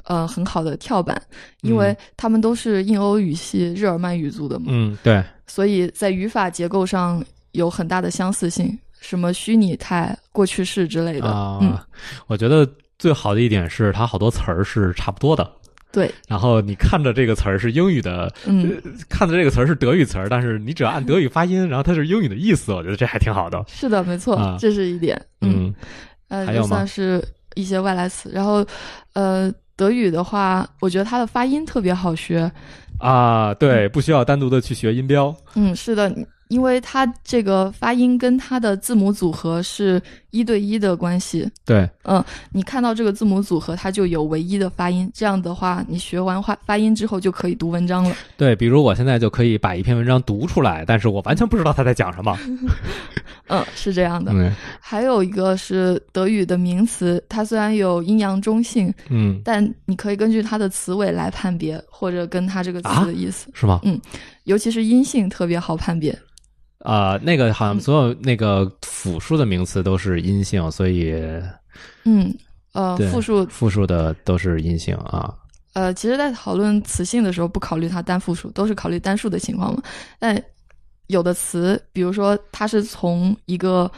[0.06, 1.22] 呃很好的跳板，
[1.62, 7.22] 因为嗯他们都是印欧语系日耳曼语族的嘛，嗯，对，所以在语法结构上
[7.52, 11.28] 有很大的相似性，什么虚拟态、过去式之类的。
[11.28, 11.78] 啊、嗯，
[12.28, 12.66] 我觉得
[12.98, 15.52] 最好的一点是它好多词儿是差不多的。
[15.92, 23.62] 对，然后你看着这个词儿是英语的，嗯，看着这个词儿是德语词儿，但是你只要按德语发音，然后它是英语的意思，我觉得这还挺好的。
[23.68, 25.22] 是的，没错，啊这是一点。
[25.42, 25.76] 嗯，嗯
[26.30, 27.22] 呃，就还有吗算是
[27.56, 28.66] 一些外来词，然后
[29.14, 32.52] 呃，德语的话，我觉得它的发音特别好学。
[32.99, 35.36] 啊，对，不需要单独的去学音标。
[35.56, 36.14] 嗯，是的，
[36.52, 41.49] 因为它这个发音跟它的字母组合是一对一的关系。
[41.66, 42.22] 对，嗯，
[42.52, 45.10] 你看到这个字母组合，它就有唯一的发音。
[45.14, 48.14] 这样的话，你学完发发音之后就可以读文章了。
[48.36, 52.38] 对，比如我现在就可以把一篇文章读出来，但是我完全不知道他在讲什么。
[53.47, 54.34] 嗯，是这样的。
[54.34, 63.49] 嗯还有一个是德语的名词，它虽然有阴阳中性，嗯，但你可以根据它的词尾来判别，或者跟它这个词的意思。
[63.54, 63.80] 是吗？
[63.84, 63.99] 嗯
[64.45, 66.18] 尤其是阴性特别好判别。
[66.84, 71.14] 啊、那个好像嗯所有那个复数的名词都是阴性，所以
[72.06, 72.34] 嗯，
[72.74, 75.34] 呃，复数复数的都是阴性啊。
[75.74, 79.82] 呃，其实，在讨论词性的时候，不考虑它单复数，都是考虑单数的情况嘛。
[80.20, 80.42] 但
[81.08, 83.90] 有的词，比如说它是从一个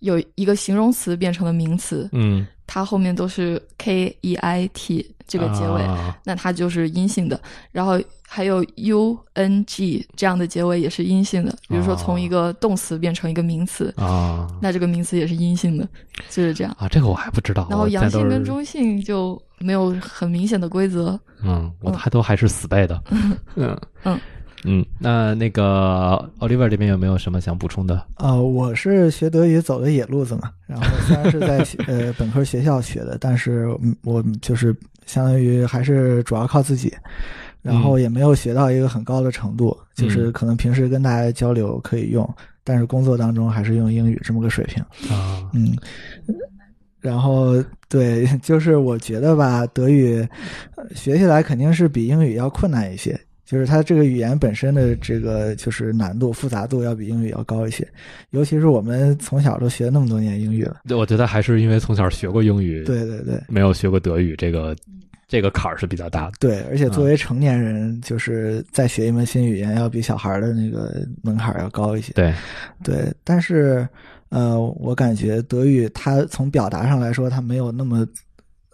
[0.00, 7.40] 有一个形容词变成了名词，嗯，它后面都是 k e i t 这个结尾，啊那它就是阴性的。
[7.72, 11.50] 然后还有 u n g 这样的结尾也是阴性的。
[11.68, 15.88] 比如说从一个动词变成一个名词，啊那这个名词也是阴性的，
[16.30, 16.76] 就是这样。
[16.78, 17.66] 啊，这个我还不知道。
[17.70, 21.18] 然后阳性跟中性就没有很明显的规则。
[21.42, 23.02] 嗯，我嗯还都还是死背的。
[23.10, 24.20] 嗯 嗯嗯，
[24.98, 28.04] 那那个 Oliver 这边有没有什么想补充的？
[28.14, 36.92] 啊、我是学德语走的野路子嘛，然后虽然是在学 呃本科学校学的，但是嗯我就是相当于还是主要靠自己，
[37.62, 42.28] 然后也没有学到一个很高的程度，就是可能平时跟大家交流可以用，
[42.64, 44.82] 但是工作当中还是用英语这么个水平。
[45.14, 45.76] 啊，嗯，
[47.00, 50.26] 然后对，就是我觉得吧，德语
[50.76, 53.18] 呃学起来肯定是比英语要困难一些。
[53.46, 57.86] 就是它这个语言本身的这个就是难度复杂度要比英语要高一些，
[58.30, 60.80] 尤其是我们从小都学那么多年英语了。
[60.88, 64.76] 对我觉得还是因为从小学过英语，，对对对，没有学过德语，这个
[65.28, 66.32] 这个坎儿是比较大的。
[66.40, 72.12] 对，而且作嗯为成年人，就是再学一门新语言，要比小孩儿的那个门槛儿要高一些。
[72.14, 72.34] 对，
[72.82, 73.88] 对，但是
[74.30, 78.04] 呃，我感觉德语它从表达上来说，它没有那么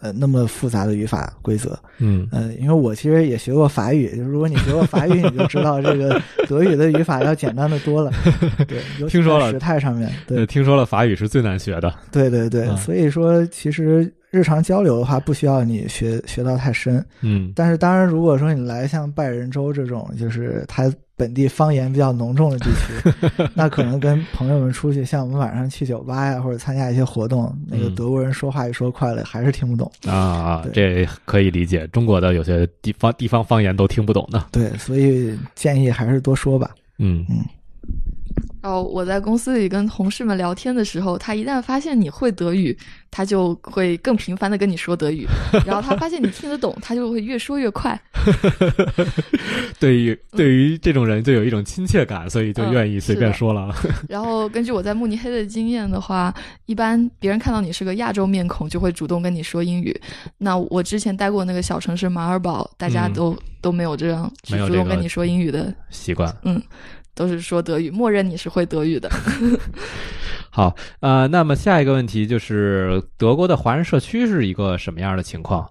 [0.03, 1.79] 呃那么复杂的语法规则。
[1.99, 8.11] 嗯呃，因为我其实也学过法语，就是如果你学过法语，你就知道这个 德语的语法要简单的多了。
[8.67, 11.93] 对，听说了在时态上面，对呃，听说了法语是最难学的。
[12.11, 17.03] 对对对，嗯所以说其实日常交流的话，不需要你学学到太深。
[17.21, 29.91] 嗯但是当然，如果说你来像拜仁州这种，就是它本地方言比较浓重的地区， 那可能跟朋友们出去，像我们晚上去酒吧呀，或者参加一些活动，那个嗯德国人说话一说快了，还是听不懂。
[30.11, 31.85] 啊，这可以理解。
[31.87, 34.47] 中国的有些地方地方方言都听不懂的。
[34.51, 36.71] 对，所以建议还是多说吧。
[36.97, 37.37] 嗯嗯
[38.63, 42.75] 然后我在公司里跟同事们聊天的时候，他一旦发现你会德语，
[43.11, 45.27] 他就会更频繁的跟你说德语。
[45.65, 48.01] 然后他发现你听得懂，他就会越说越快。
[49.81, 53.75] 对于对于这种人就有一种亲切感，所以就愿意随便说了。
[54.07, 56.33] 然后根据我在慕尼黑的经验的话，
[56.65, 59.93] 一般别人看到你是个亚洲面孔，就会主动跟你说英语。
[60.37, 66.33] 那我之前待过那个小城市马尔堡，大家嗯都、都没有这样去主动跟你说英语的，习惯。
[67.15, 69.09] 都是说德语，默认你是会德语的。
[70.49, 75.67] 好，呃，那么下一个问题就是德国的华人社区是一个什么样的情况？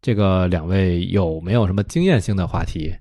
[0.00, 2.94] 这个两位有没有什么经验性的话题？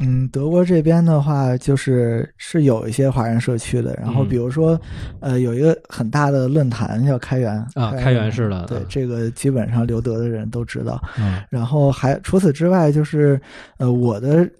[0.00, 3.94] 嗯，德国这边的话，就是是有一些华人社区的。
[4.02, 4.80] 然后嗯比如说，
[5.20, 11.00] 呃，有一个很大的论坛叫开源啊开源式的嗯，对这个基本上留德的人都知道。
[11.18, 13.40] 嗯然后还除此之外，就是
[13.76, 14.50] 呃，我的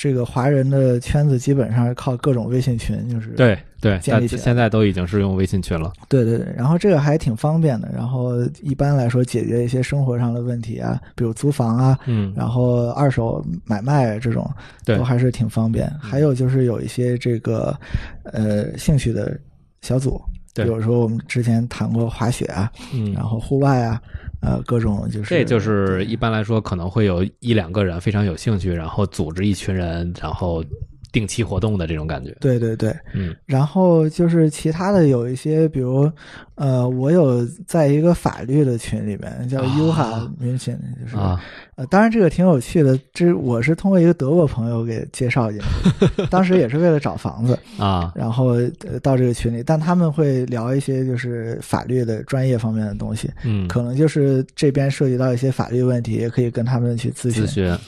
[0.00, 5.92] 这个华人的圈子基本上是靠各种微信群，就是对对，建立起来现在都已经是用微信群了。
[6.08, 7.86] 对对对，然后这个还挺方便的。
[7.94, 8.32] 然后
[8.62, 14.50] 一般来说，解决一些生活上的问题啊，比如租房啊，嗯，然后二手买卖这种，
[14.86, 15.86] 对都还是挺方便。
[16.00, 17.78] 还有就是有一些这个
[18.24, 19.38] 呃兴趣的
[19.82, 20.18] 小组，
[20.54, 24.00] 对比如说我们之前谈过滑雪啊，嗯，然后户外啊，
[24.40, 30.64] 呃，各种就是这就是一般来说可能会有一两个人非常有兴趣，然后组织一群人，然后
[31.12, 32.36] 定期活动的这种感觉。
[32.40, 33.34] 对对对，嗯。
[33.46, 36.10] 然后就是其他的有一些，比如
[36.54, 39.76] 呃，我有在一个法律的群里面叫啊。
[39.78, 41.40] U h a München，就是啊，
[41.76, 48.56] 呃，当然这个挺有趣的，这我是通过一个德国朋友给介绍进去， 当时也是为了找房子，啊，然后
[48.86, 57.46] 呃到这个群里，但他们会聊一些就是法律的专业方面的东西，嗯，可能就是这边涉及到一些法律问题，也可以跟他们去咨询。
[57.46, 57.78] 咨询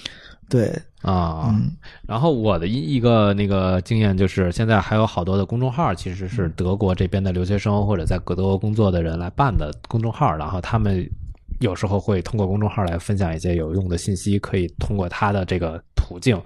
[0.53, 1.70] 对，啊，嗯，
[2.07, 11.09] 然后我的一一个那个经验就是，现在还有好多的公众号其实是德国这边的留学生或者在德国工作的人来办的公众号，然后他们
[11.61, 16.38] 有时候会通过公众号来分享一些有用的信息，可以通过他的这个途径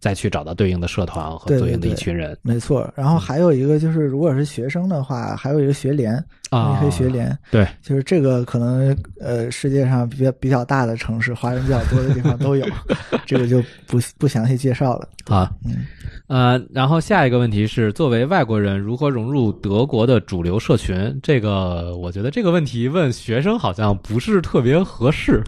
[0.00, 2.90] 再去找到对应的社团和对应的一对群人没错。
[2.96, 6.12] 然后还有一个就是，如果是学生的话，还有一个学联，
[6.50, 7.36] 啊，你可以学联。
[7.50, 12.66] 对，就是这个可能呃，世界上比较比较大的城市，华人比较多的地方都有，
[13.26, 15.08] 这个就不不详细介绍了。
[15.26, 15.86] 啊，嗯，
[16.26, 21.16] 呃，然后下一个问题是，作为外国人如何融入德国的主流社群？
[21.22, 25.42] 这个我觉得这个问题问学生好像不是特别合适。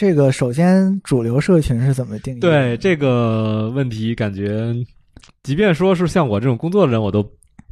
[0.00, 2.40] 这个首先主流社群是怎么定义？
[2.40, 4.74] 对这个问题，感觉
[5.42, 7.22] 即便说是像我这种工作的人，我都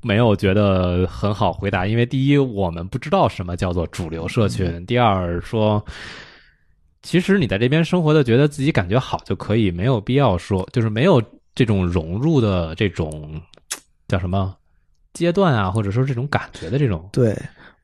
[0.03, 1.87] 没有觉得很好回答。
[1.87, 5.83] 因为第一，我们不知道什么叫做主流社群；第二，说
[7.03, 11.23] 其实你在这边生活的，觉得自己感觉好就可以，没有必要说就是没有
[11.55, 13.41] 这种融入的这种
[14.07, 14.55] 叫什么
[15.15, 17.09] 阶段啊，或者说这种感觉的这种。
[17.11, 17.35] 对，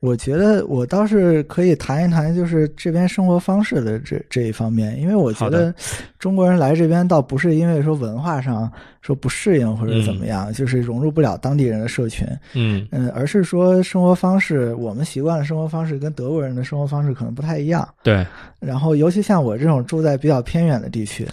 [0.05, 5.73] 我觉得我倒是可以谈一谈，就是这边生活方式的这这一方面，因为我觉得
[6.19, 10.17] 中国人来这边倒不是因为说文化上说不适应或者怎嗯。
[10.17, 12.87] 么样，就是融入不了当地人的社群，嗯。
[12.91, 17.87] 嗯，而是说生活方式，我们习惯的生活方式跟德国人的生活方式可能不太一样。
[18.03, 18.25] 对，
[18.59, 21.27] 然后，尤其像我这种住在比较偏远的地区，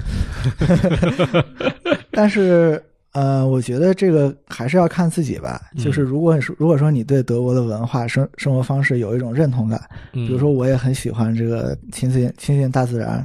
[2.11, 2.83] 但是
[3.13, 5.61] 呃，我觉得这个还是要看自己吧。
[5.77, 9.81] 嗯就是如果如果说你对德国的文化生生活方式有一种认同感，
[10.13, 13.25] 比比如说我也很喜欢这个亲近亲近大自然，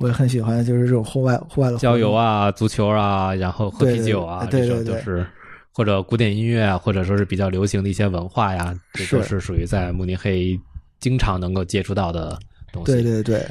[0.00, 2.12] 我也很喜欢就是这种户外户外的活郊游。
[2.12, 5.24] 啊、足球啊，然后喝啤酒啊，对对这种对都是
[5.72, 10.58] 或者古典音乐啊，或者说是比较流行的一些文化呀，这都是是属于在慕尼黑
[10.98, 12.36] 经常能够接触到的
[12.72, 12.90] 东西。
[12.90, 13.46] 对对对，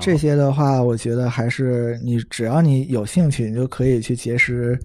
[0.00, 4.78] 这些的话，我觉得还是你只要你有兴趣，你就可以去结识，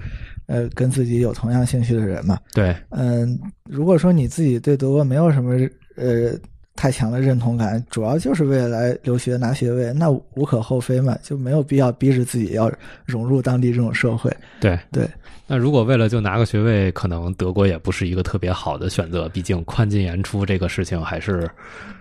[0.51, 2.37] 呃，跟自己有同样兴趣的人嘛。
[2.53, 5.55] 对，嗯，如果说你自己对德国没有什么
[5.95, 6.33] 呃
[6.75, 12.69] 太强的认同感，主要就是为了来留学拿学位，那无可厚非嘛，就没有必要逼着自己要
[13.05, 14.29] 融入当地这种社会。
[14.59, 15.07] 对对。
[15.47, 21.49] 那如果为了就拿个学位，可能德国也不是一个特别好的选择，毕竟宽进严出这个事情还是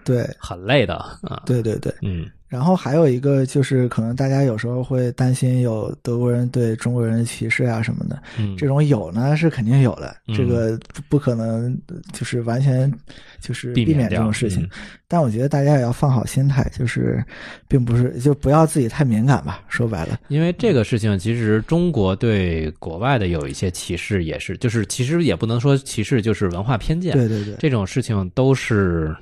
[0.04, 1.42] 对很累的啊。
[1.46, 11.74] 对对对，嗯然后还有一个就是，可能大家有时候会担心有德国人对中国人的歧视啊什么的，嗯，这种有呢是肯定有的，嗯这个不不可能
[12.12, 12.92] 就是完全
[13.40, 14.64] 就是避免这种事情。
[14.64, 14.70] 嗯
[15.10, 17.20] 但我觉得大家也要放好心态，就是
[17.66, 19.60] 并不是就不要自己太敏感吧。
[19.66, 27.12] 说白了，因为这个事情，其实中国对国外的有一些歧视，也是就是其实也不能说歧视，就是文化偏见。
[27.12, 29.12] 对对对，这种事情都是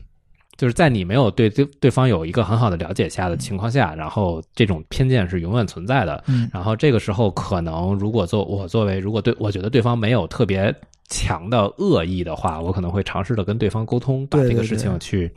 [0.59, 6.22] 就是在你没有对对对方有一个很好的了解下的情况下，然后这种偏见是永远存在的。
[6.26, 10.74] 嗯然后这个时候，可能如果做我作为如果对我觉得对方没有特别
[11.09, 15.30] 强的恶意的话，我可能会尝试的跟对方沟通，把这个事情去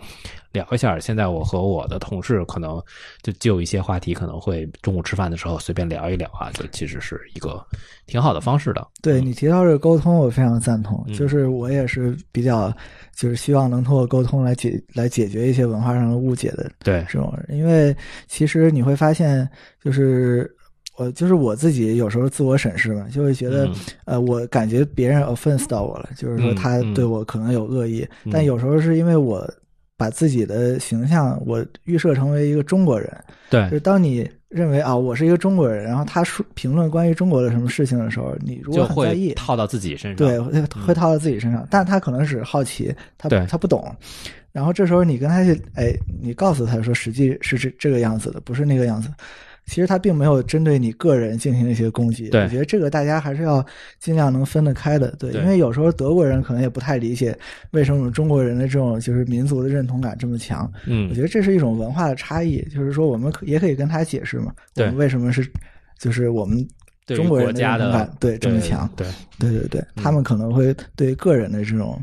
[0.52, 1.00] 聊一下。
[1.00, 2.82] 现在我和我的同事可能
[3.22, 7.66] 就就一些话题，可能会中午吃饭的时候随便聊一聊啊，就其实是一个
[8.06, 8.86] 挺好的方式的。
[9.02, 11.04] 对你提到这个沟通，我非常赞同。
[11.08, 12.70] 嗯就是我也是比较，
[13.16, 17.96] 就是希望能通过沟通来解来解决一些文化上的误解的对，这种，因为
[18.28, 19.48] 其实你会发现，
[19.82, 20.54] 就是
[21.02, 23.74] 我就是我自己有时候自我审视嘛，就会觉得，嗯。
[24.06, 28.32] 呃，我感觉别人 offense 到我了，就是说他对我可能有恶意，嗯。
[28.32, 29.50] 但有时候是因为我
[29.98, 33.12] 把自己的形象我预设成为一个中国人，
[33.50, 33.64] 对。
[33.66, 40.16] 就是当你认为啊我是一个中国人，然后他说评论关于中国的什么事情的时候，你如果很在意，套到自己身上。
[40.16, 43.96] 对，会会套到自己身上，但他可能是好奇，他他不懂，
[44.52, 49.10] 然后这时候你跟他去，哎，你告诉他说实际是这这个样子的，不是那个样子。
[49.72, 52.44] 其实他并没有针对你个人进行一些攻击，对。
[52.44, 53.66] 我觉得这个大家还是要
[54.00, 55.42] 尽量能分得开的，对，对。
[55.42, 57.34] 因为有时候德国人可能也不太理解
[57.72, 61.08] 为什么中国人的这种就是民族的认同感这么强，嗯。
[61.08, 64.88] 我嗯觉得这是一种文化的差异，就是说我们可也可以跟他解释嘛，对。
[64.88, 65.50] 我们为什么是
[65.98, 66.68] 就是我们
[67.06, 69.08] 中国人国家的认同感对这么强，对，
[69.40, 69.58] 对。
[69.58, 71.98] 对对，他们可能会对个人的这种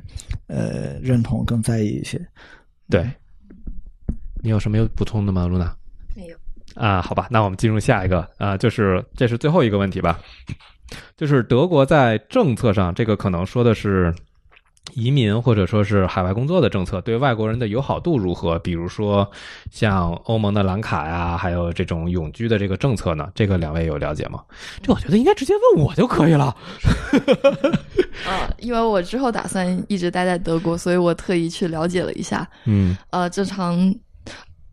[0.46, 2.18] 呃认同更在意一些。
[2.88, 3.06] 对，
[4.42, 5.70] 你有什么有补充的吗，露娜？
[6.78, 10.18] 啊，好吧，那我们进入下一个啊，就是这是最后一个问题吧，
[11.16, 14.14] 就是德国在政策上，这个可能说的是
[14.94, 18.58] 移民或者说是海外工作的政策对外国人的友好度如何？
[18.60, 19.30] 比如说
[19.70, 23.28] 像欧盟的蓝卡呀，还有这种永居的这个政策呢？
[23.34, 24.40] 这个两位有了解吗？
[24.82, 26.56] 这我觉得应该直接问我就可以了。
[28.26, 32.48] 呃， 因为我之后打算一直待在德国，所以我特意去了解了一下。
[32.64, 33.94] 嗯呃，正常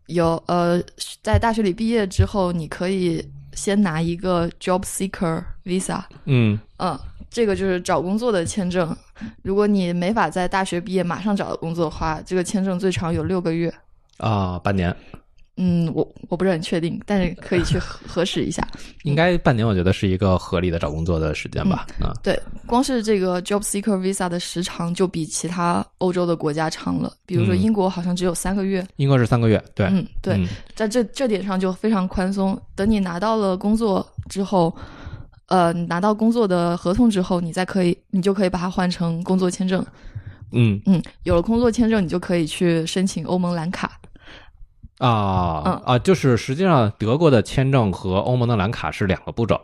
[0.06, 0.82] 有呃，
[1.22, 3.24] 在大学里毕业之后，你可以
[3.54, 6.98] 先拿一个 job seeker visa，嗯嗯，
[7.30, 8.96] 这个就是找工作的签证。
[9.42, 13.72] 如果你没法在大学毕业马上找到工作的话，这个签证最长有六个月。
[14.18, 14.94] 啊，半年
[15.58, 18.66] 嗯，我我不是很确定，但是可以去核核实一下。
[19.04, 21.86] 应该半年，我觉得是一个合理的找工作的时间吧。
[21.98, 28.86] 啊，对，光是这个 job seeker visa 的时长就比其他欧洲的国家长了，比如说嗯英国好像只有三个月。
[28.96, 32.60] 英国是三个月，对，嗯，对，嗯在这这点上就非常宽松。
[32.74, 34.74] 等你拿到了工作之后，
[35.48, 39.82] 呃，拿到工作的合同之后，你再可以，你就可以把它换成工作签证。
[40.52, 43.98] 嗯嗯，有了工作签证，你就可以去申请欧盟蓝卡。
[44.98, 49.60] 啊、嗯啊，就是实际上德国的签证和欧盟的蓝卡是两个步骤。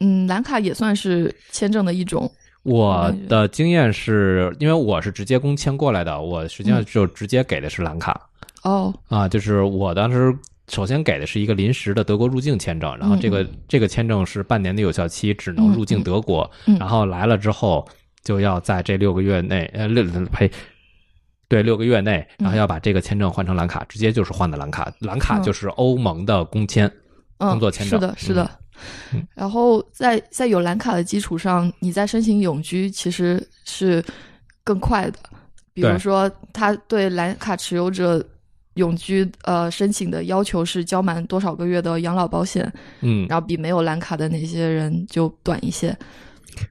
[0.00, 2.30] 嗯，蓝卡也算是签证的一种。
[2.62, 8.20] 我的经验是因为我是直接工签过来的，我实际上嗯就直接给的是蓝卡、
[8.62, 10.36] 哦，啊，就是我当时
[10.68, 17.86] 首先给的是一个临时的德国入境签证，然后这个、这个签证是半年的有效期，只能入境德国，然后来了之后
[18.22, 20.50] 就要在这六个月内，呃，六呸。
[21.50, 24.90] 对，六个月内，然后要把这个签证换成蓝卡，直接就是换的蓝卡。
[25.00, 26.86] 蓝卡嗯就是欧盟的工签，
[27.38, 28.50] 嗯，工作签证是的，是的。
[29.12, 34.02] 嗯然后在在有蓝卡的基础上，你在申请永居其实是
[34.62, 35.18] 更快的。
[35.74, 38.24] 比如说，他对蓝卡持有者
[38.74, 45.94] 永居呃申请的要求是交满多少个月的养老保险，嗯，然后比没有蓝卡的那些人就短一些。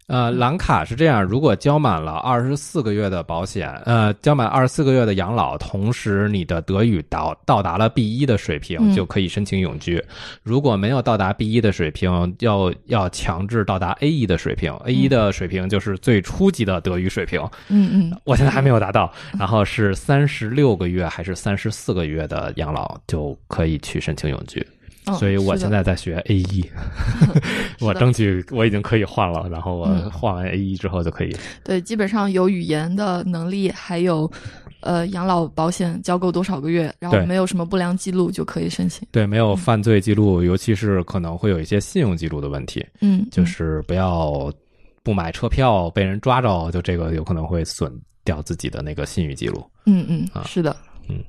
[0.07, 10.03] 呃，蓝卡是这样，如果交满了二十四个月的保险，呃，交满二十四个月的养老，同时你的德语到到达了 B 一的水平，嗯就可以申请永居。
[10.43, 14.73] 如果没有到达 B 一的水平，要要强制到达 A 一的水平。
[14.85, 19.11] A 一的水平就是最初级的德语水平，嗯嗯，我现在还没有达到。
[19.37, 24.65] 然后是三十六个月还是三十四个月的养老就可以去申请永居。
[25.11, 26.69] 嗯所以我现在在学 A 一，
[27.81, 31.35] 我争取我已经可以换了，然后我嗯换完 A 一之后就可以。
[31.63, 34.29] 对，基本上有语言的能力，还有
[34.81, 39.07] 呃养老保险交够多少个月，然后没有什么不良记录就可以申请。
[39.11, 44.51] 对，没有犯罪记录，尤其是可能会有一些信用记录的问题，嗯，就是不要
[45.03, 47.91] 不买车票被人抓着，就这个有可能会损
[48.23, 49.63] 掉自己的那个信誉记录。
[49.85, 50.75] 嗯嗯啊嗯，是的。
[51.07, 51.23] 嗯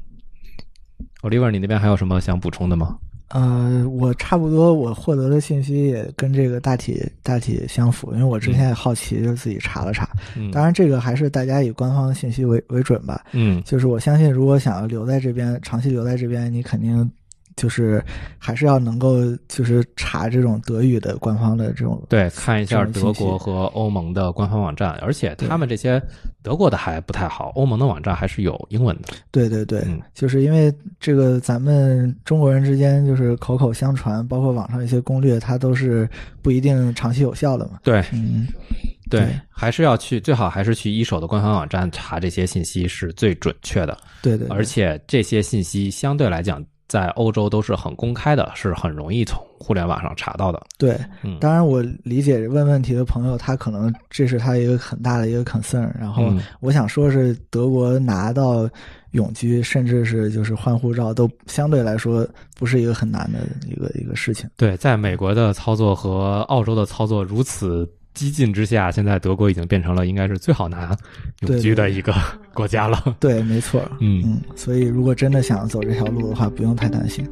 [1.22, 2.96] Oliver，你那边还有什么想补充的吗？
[3.30, 10.08] 呃，我差不多我获得的信息也跟这个大体大体相符，因为我之前也好奇，就自己查了查。
[10.36, 13.24] 嗯，当然，这个还是大家以官方信息为为准吧。
[13.32, 17.08] 嗯，就是我相信，如果想要留在这边，长期留在这边，你肯定
[17.60, 18.02] 就是
[18.38, 26.02] 还是要能够就是查这种德语的官方的这种对，看一下德国和欧盟的官方网站，而且他们这些
[26.42, 29.08] 德国的还不太好，欧盟的网站还是有英文的。
[29.30, 30.00] 对对对，嗯。
[30.14, 36.08] 就是因为这个咱们中国人之间就是口口相传，包括网上一些攻略，它都是
[36.40, 37.78] 不一定长期有效的嘛。
[37.84, 38.02] 对。
[38.12, 38.46] 嗯，
[39.10, 44.56] 对对，还是要去，最好还是去一手的官方网站查这些信息是最准确的，对对对。
[44.56, 46.64] 而且这些信息相对来讲。
[46.90, 50.60] 在欧洲都是很公开的，是很容易从互联网上查到的。
[50.76, 55.88] 对，嗯，当然我理解问问题的朋友，他可能这是他一个很大的一个 concern。
[55.96, 58.68] 然后嗯我想说是德国拿到
[59.12, 62.26] 永居，甚至是就是换护照，都相对来说
[62.56, 63.38] 不是一个很难的
[63.68, 64.50] 一个一个事情。
[64.56, 70.96] 对，在美国的操作和澳洲的操作如此激进之下，现在德国已经变成了应该是最好拿
[71.40, 72.12] 永居的一个
[72.52, 73.02] 国家了。
[73.20, 73.80] 对，没错。
[74.00, 77.26] 嗯嗯，所以如果真的想走这条路的话，不用太担心。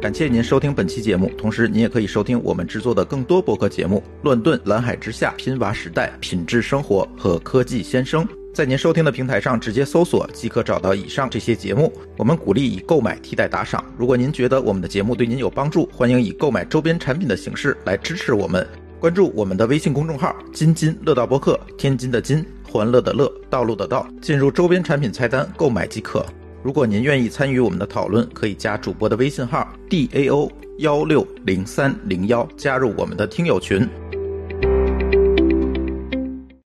[0.00, 8.24] 感谢您收听本期节目，同时您也可以收听我们制作的更多博客节目：《乱炖》《蓝海之下》《拼娃时代》《品质生活》和《科技先生》。
[8.54, 11.92] 在您收听的平台上直接搜索即可找到以上这些节目。
[12.16, 13.84] 我们鼓励以购买替代打赏。
[13.98, 18.66] 如果您觉得我们的节目对您有帮助，欢迎以购买周边产品的形式来支持我们。
[19.06, 26.26] 关注我们的微信公众号“津津乐道播客”，天津的津，欢乐的乐，道路的道，进入周边产品菜单购买即可。
[26.60, 33.88] 如果您愿意参与我们的讨论，可以加主播的微信号 d a o 幺六零三零幺，加入我们的听友群。